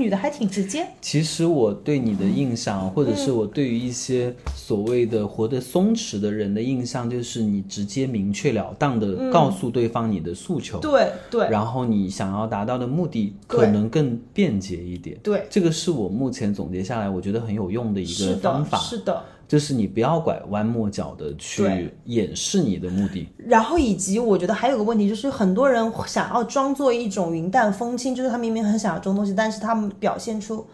[0.00, 0.86] 女的还挺直接。
[1.02, 15.16] 其实我对你的印象，或者是我对于一些所谓的活得松弛的人的印象，就是你直接明确了当的告诉对方你的诉求，对对然后你想要达到的目的可能更便捷一点。
[15.22, 19.22] 对，这个是我目前总结下来，我觉得很有用的一，个方法，是的。
[19.50, 23.28] 就是你不要拐弯抹角的去掩饰你的目的。
[23.36, 30.64] 然后以及我觉得还有个问题，就是很多人想要装作一种云淡风轻，就是他明明很想要这种东西，但是他们表现出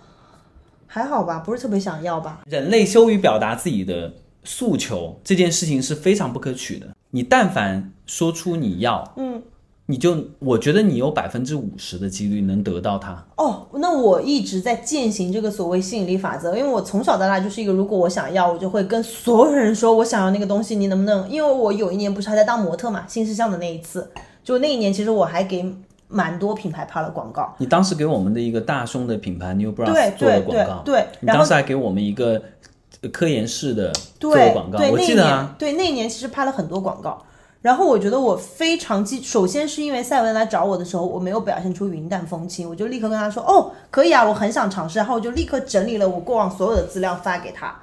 [0.86, 2.42] 还好吧，不是特别想要吧。
[2.46, 4.12] 人类羞于表达自己的
[4.44, 6.86] 诉求这件事情是非常不可取的。
[7.12, 9.42] 你但凡说出你要，嗯，
[9.86, 13.24] 你就我觉得你有百分之五十的几率能得到它。
[13.36, 21.28] 哦，那我一直在践行这个所谓吸引力法则，因为我从小到大就是一个，如果我想要，我就会跟所有人说我想要那个东西，你能不能？
[21.30, 24.10] 因为我有一年不是还在当模特嘛，新事项的那一次，
[24.42, 25.64] 就那一年其实我还给
[26.08, 32.42] 蛮多品牌拍了广告，你当时给我们的一个大胸的品牌 New 对 Bras 做了对对广告，对，你然后当时还给我们一个
[33.02, 35.54] 呃科研室的做了对广告，对，我记得啊。
[35.56, 37.22] 对那一年其实拍了很多广告。
[37.66, 47.74] 然后我觉得我非常激，首先是因为赛文来找我的时候，我没有表现出云淡风轻，我就立刻跟他说，哦，可以啊，我很想尝试，然后我就立刻整理了我过往所有的资料发给他，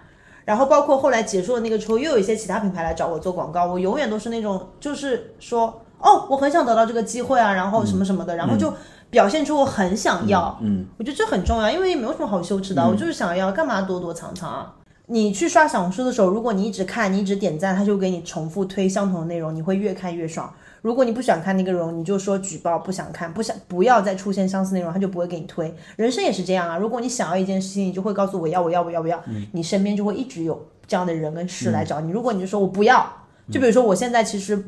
[0.45, 8.73] 然后包括后来结束的那个之后，又有一些其他品牌来找我做广告，我永远都是那种就是说，哦，我很想得到这个机会啊，然后什么什么的，然后就
[9.09, 14.73] 表现出我很想要，嗯，我觉得这很重要，因为也没有什么好羞耻的，我就是想要，干嘛躲躲藏藏啊？
[15.07, 20.51] 你去刷小红书的时候，如果你一直看，你一直点赞，它就给你重复推相同的内容，你会越看越爽。
[20.81, 25.73] 如果你不想看那个内容，你就说举报，不想看，不想不要再出现相似内容，它就不会给你推。
[25.97, 32.09] 人生也是这样啊，如果你想要一件事情，你就会告诉我要，我要，我要，我要，你身边就会一直有这样的人跟事来找你。
[32.11, 33.05] 如果你就说我不要，
[33.51, 34.61] 就比如说我现在其实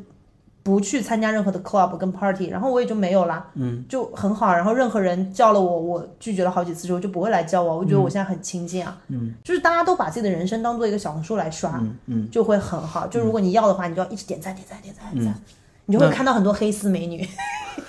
[0.66, 4.52] 不去参加任何的 club 跟 party，然后我也就没有啦，嗯，就很好。
[4.52, 13.06] 然后任何人叫了我，我拒绝了好几次之后就不会来叫我，我觉得我现在很亲近啊，嗯，就是大家都把自己的人生当做一个小红书来刷，嗯，就会很好。
[13.06, 15.40] 就如果你要的话，你就要一直点赞点赞点赞点赞，
[15.86, 17.24] 你就会看到很多黑丝美女。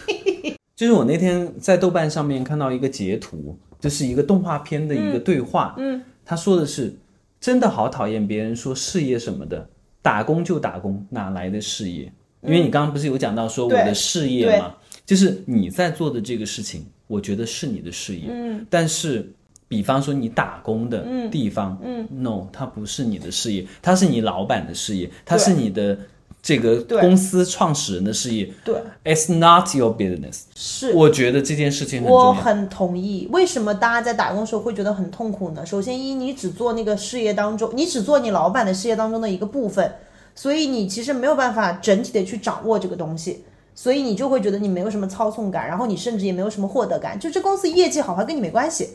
[0.77, 6.95] 就是我那天在豆瓣上面看到一个截图，就是一个动画片的一个对话，嗯，他说的是
[7.41, 9.67] 真的好讨厌别人说事业什么的，
[10.03, 12.13] 打工就打工，哪来的事业？
[12.47, 14.75] 因为你刚刚不是有讲到说我的事业嘛，
[15.05, 19.33] 就是你在做的这个事情，我觉得是你的事业，嗯，但是。
[19.69, 25.99] 比方说你打工的地方，嗯，no，它不是你的事业，它是你老板的事业，它是你的
[26.41, 30.43] 这个公司创始人的事业，对，It's not your business。
[30.55, 32.43] 是我觉得这件事情很我重要。
[32.43, 33.29] 很同意。
[33.33, 35.67] 为什么大家在打工的时候会觉得很痛苦呢？
[35.67, 39.91] 首先一，你只做那个事业当中，你只做你老板的事业当中的一个部分，
[40.37, 43.45] 所以你其实没有办法整体的去掌握这个东西。
[43.79, 47.21] 所以你就会觉得你没有什么操纵感，然后你甚至也没有什么获得感。
[47.21, 48.89] 就这公司业绩好坏跟你没关系。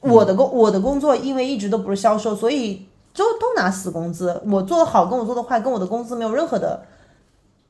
[0.00, 4.42] 我的工我的工作因为一直都不是销售，所以就都拿死工资。
[4.50, 6.82] 我做的好跟我做的坏跟我的工资没有任何的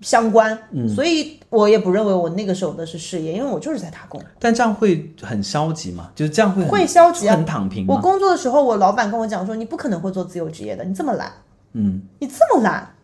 [0.00, 4.18] 相关，嗯所以我也不认为我那个时候的是事业，因为我就是在打工。
[4.38, 6.10] 但这样会很消极嘛？
[6.14, 7.84] 就是这样会很会消极啊很躺平？
[7.86, 11.30] 我工作的时候，我老板跟我讲说，你不可能会做自由职业的，你这么懒，
[11.74, 12.94] 嗯，你这么懒，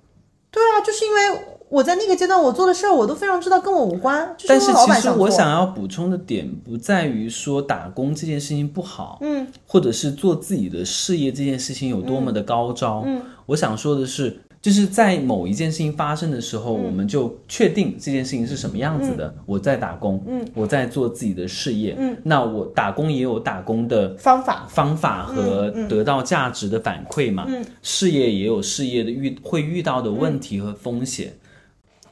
[0.54, 14.38] 对啊，就是因为我在那个阶段我做的事儿，我都非常知道跟我无关，就是但是其实我想要补充的点不在于说打工这件事情不好，嗯，或者是做自己的事业这件事情有多么的高招，嗯，我想说的是。
[14.64, 19.34] 就是在某一件事情发生的时候，我们就确定这件事情是什么样子的。
[19.44, 31.34] 我在打工，嗯，我在做自己的事业，嗯，那我打工也有打工的方法，方法和得到价值的反馈嘛，嗯，事业也有事业的遇会遇到的问题和风险。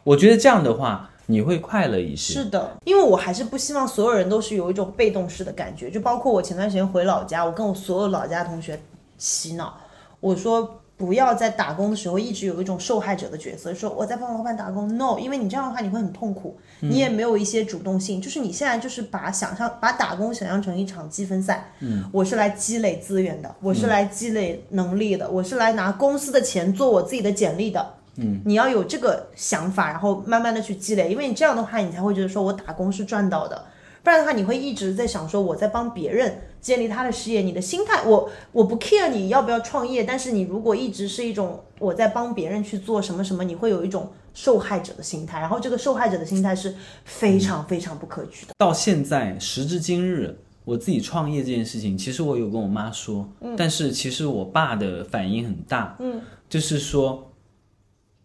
[0.04, 2.34] 我觉得这样的话，你会快乐一些。
[2.34, 8.78] 是的，因为我还是不希望所有人都是有一种被动式的感觉，就包括我前段时间回老家，我跟我所有老家同学
[9.16, 9.74] 洗脑，
[10.20, 10.81] 我说。
[11.04, 33.64] 不要在打工的时候一直有一种受害者的角色，说我在帮老板打工，no，因为你这样的话你会很痛苦，你也没有一些主动性，就是你现在就是把想象把打工想象成一场积分赛，嗯，我是来积累资源的，我是来积累能力的，我是来拿公司的钱做我自己的简历的，嗯，你要有这个想法，然后慢慢的去积累，因为你这样的话，你才会觉得说我打工是赚到的，
[34.02, 36.42] 不然的话你会一直在想说我在帮别人。
[36.62, 46.72] 建立他的事业，你的心态，我我不 care 你要不要创业，但是你如果一直是一种我在帮别人去做什么什么，你会有一种受害者的心态，然后这个受害者的心态是
[47.04, 48.52] 非常非常不可取的。
[48.58, 57.31] 到现在时至今日，我自己创业这件事情，其实我有跟我妈说，嗯，但是其实我爸的反应很大，嗯，就是说，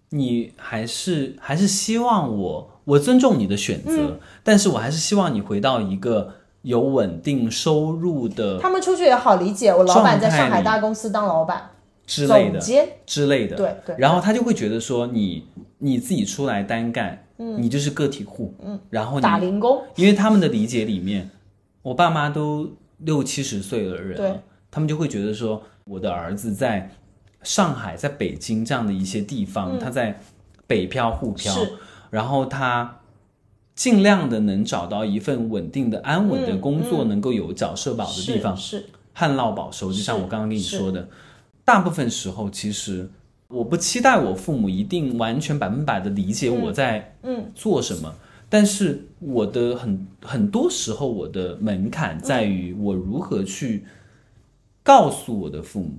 [0.09, 6.33] 你还是还是希望我，我尊重你的选择，但是我还是希望你回到一个。
[6.63, 11.69] 有稳定收入的他们出去也好理解，我老板在上海大公司当老板，
[12.05, 12.59] 之类的
[13.05, 13.95] 之类的，对对。
[13.97, 15.47] 然后他就会觉得说你
[15.77, 21.29] 你自己出来单干，你就是个体户，嗯，然后你打零工，因为他们的理解里面，
[21.83, 26.91] 我爸妈都六七十岁的人了，他们就会觉得说，我的儿子在
[27.43, 30.19] 上海、在北京这样的一些地方，他在
[30.65, 31.55] 北漂、沪漂，
[32.09, 32.99] 然后他
[33.75, 39.91] 尽量的能找到一份稳定的、安稳的工作，能够有缴社保的地方，是旱涝保收。
[39.91, 41.07] 就像我刚刚跟你说的，
[41.63, 43.09] 大部分时候其实。
[43.49, 47.49] 我不期待我父母一定完全百分百的理解我在嗯。
[47.55, 48.13] 做什么，
[48.49, 53.85] 但是我的很很多时候我的门槛在于我如何去
[54.83, 55.91] 告诉我的父母，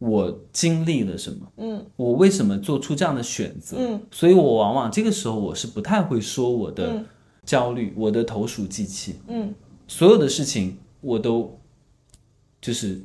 [0.00, 7.06] 我经历了什么，嗯，我为什么做出这样的选择，嗯，所以我往往这个时候我是不太会说我的嗯。
[7.42, 9.52] 焦虑，我的投鼠忌器，嗯，
[9.88, 11.58] 所有的事情我都
[12.60, 13.02] 就是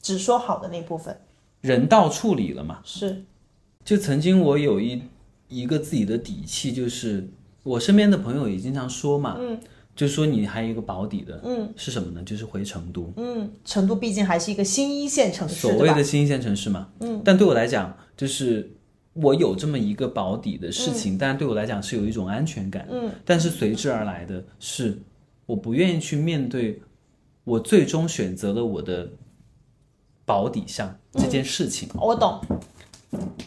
[0.00, 1.16] 只说好的那部分。
[1.60, 2.80] 人道处理了嘛。
[2.82, 3.24] 是。
[3.84, 5.02] 就曾经我有一
[5.48, 7.28] 一个自己的底气，就是
[7.62, 9.60] 我身边的朋友也经常说嘛，嗯，
[9.96, 11.72] 就说你还有一个保底的，嗯。
[11.76, 12.22] 是什么呢？
[12.24, 15.76] 就是回成都，嗯，成都毕竟还是一个新一线城市，所？
[15.78, 18.72] 谓的新一线城市嘛，嗯，但对我来讲，就是
[19.12, 24.98] 我有这么一个保底的事情，但对我来讲是有一种安全感，嗯，但是随之而来的是，
[25.46, 26.80] 我不愿意去面对
[27.44, 29.10] 我最终选择了我的
[30.24, 31.88] 保底项这件事情。
[31.94, 32.40] 我懂，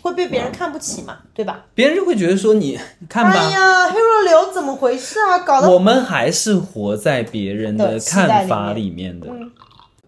[0.01, 1.65] 会被别人看不起嘛，对吧？
[1.73, 2.77] 别人就会觉得说你
[3.09, 5.39] 看吧，哎呀，黑若流怎么回事啊？
[5.39, 9.27] 搞得我们还是活在别人的看法里面的。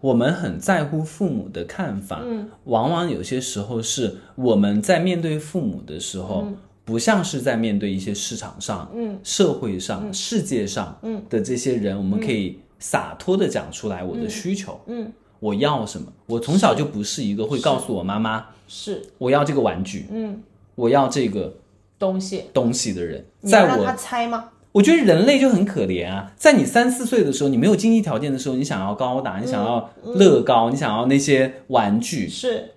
[0.00, 2.48] 我们很在乎父母的看法，嗯。
[2.64, 6.46] 往往有些时候是我们在面对父母的时候，
[6.86, 9.18] 不像是在面对一些市场上、嗯。
[9.22, 11.22] 社会上、世界上嗯。
[11.28, 15.12] 的这些人，我们可以洒脱的讲出来我的需求，嗯。
[15.38, 16.10] 我要什么。
[16.24, 19.02] 我从小就不是一个会告诉我妈妈是。
[19.18, 20.40] 我要这个玩具，嗯。
[20.76, 21.52] 我要这个
[21.98, 24.50] 东西，东西的人，在我让他猜吗？
[24.72, 32.70] 我觉得人类就很可怜啊，在你三四岁的时候，你没有经济条件的时候，你想要高达，你想要乐高，你想要那些玩具，是。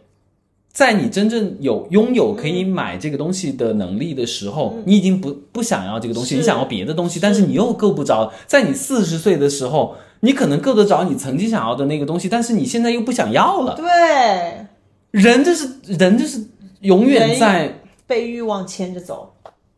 [0.74, 8.34] 在你真正有拥有可以买这个东西的能力的时候，你已经不不想要这个东西，你想要别的东西，但是你又够不着。
[8.48, 13.76] 在你四十岁的时候，你可能够得着你曾经想要的那个东西，但是你现在又不想要了。
[13.76, 14.66] 对，
[15.14, 16.44] 人就是人就是
[16.82, 19.32] 永远在被欲望牵着走。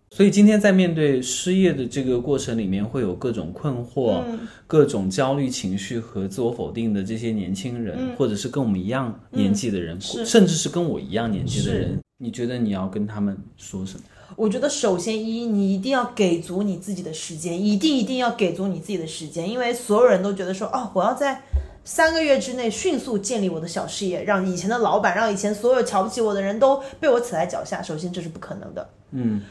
[0.09, 4.23] 所以今天在面对失业的这个过程里面，会有各种困惑、
[4.65, 14.03] 各种焦虑情绪和自我否定的这些年轻人，或者是跟我们一样年纪的人，是甚至是跟我一样年纪的人，你觉得你要跟他们说什么？
[14.37, 21.41] 我觉得首先一，你一定要给足你自己的时间，一定一定要给足你自己的时间，因为所有人都觉得说，哦，我要在
[21.85, 27.79] 三个月之内迅速建立我的小事业，让以前的老板，让以前所有瞧不起我的人都被我踩在脚下。
[27.79, 28.89] 首先这是不可能的。
[29.11, 29.41] 嗯，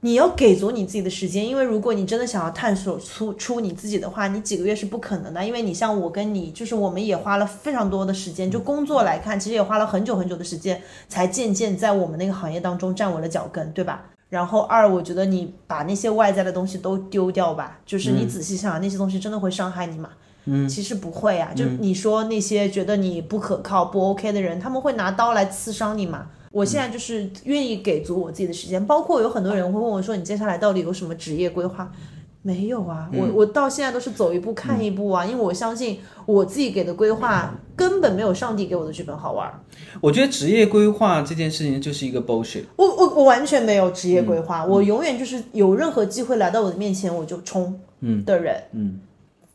[0.00, 5.44] 你要给足你自己的时间，因为如果你真的想要探索出出你自己的话，你几个月是不可能的。
[5.44, 14.04] 因为你像我跟你，就是我们也花了非常多的时间，就工作来看，其实也花了很久很久的时间，才渐渐在我们那个行业当中站稳了脚跟，对吧？
[14.28, 20.10] 然后二，我觉得你把那些外在的东西都丢掉吧，就是你仔细想想，那些东西真的会伤害你吗？
[20.12, 20.27] 嗯，
[20.68, 21.52] 其实不会啊。
[21.54, 26.26] 就你说那些觉得你不可靠、不 OK 的人，他们会拿刀来刺伤你吗？
[26.50, 31.92] 我现在就是愿意给足我自己的时间，包括有很多人会问我说：“你接下来到底有什么职业规划？”
[32.40, 39.52] 没有啊，我我到现在都是走一步看一步啊，因为我相信我自己给的规划根本没有上帝给我的剧本好玩。
[40.00, 42.62] 我觉得职业规划这件事情就是一个 bullshit。
[42.76, 47.78] 我我我完全没有职业规划，我永远就是有任何机会来到我的面前我就冲
[48.24, 48.56] 的人。
[48.72, 49.00] 嗯，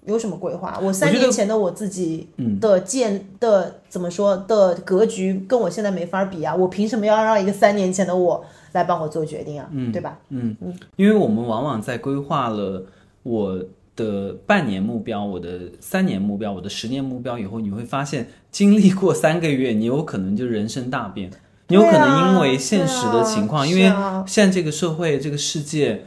[0.05, 0.79] 有什么规划？
[0.81, 2.27] 我三年前的我自己
[2.59, 6.55] 的建的怎么说的格局跟我现在没法比啊！
[6.55, 8.43] 我凭什么要让一个三年前的我
[8.73, 9.67] 来帮我做决定啊？
[9.71, 10.19] 嗯对吧？
[10.29, 12.85] 嗯嗯因为我们往往在规划了
[13.23, 13.63] 我
[13.95, 21.29] 的半年目标、我的三年目标、我的十年目标以后，你会发现，经历过三个月，你有可能就人生大变。
[21.67, 23.83] 你有可能因为现实的情况，因为
[24.25, 26.05] 现在这个社会、这个世界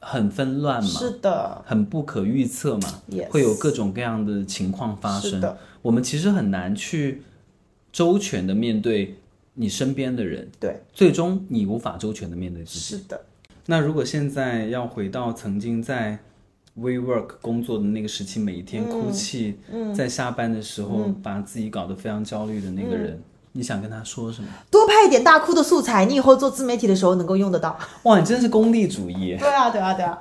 [0.00, 5.40] 很纷乱嘛，是的，很不可预测嘛 Yes 会有各种各样的情况发生。
[5.40, 7.22] 的，我们其实很难去
[7.92, 9.16] 周全的面对
[9.54, 12.96] 你身边的人，对，最终你无法周全的面对自己。
[12.96, 13.20] 是的，
[13.66, 16.18] 那如果现在要回到曾经在
[16.78, 19.56] WeWork 工作的那个时期，每一天哭泣，
[19.94, 23.20] 在下班的时候把自己搞得非常焦虑的那个人，
[23.52, 24.48] 你想跟他说什么？
[24.70, 27.76] 多拍一点大哭的素材，你以后做自媒体的时候能够用得到。
[28.04, 29.36] 哇，你真是功利主义。
[29.38, 30.16] 对啊，对啊，对啊。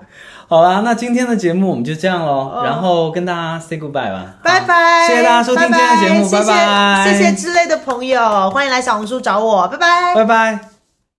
[0.47, 10.68] 好啦，那今天的节目我们就这样喽，然后跟大家 say goodbye 吧，拜拜，谢谢大家收听今天的节目，拜拜，谢谢之类的朋友，欢迎来小红书找我，拜拜，拜拜。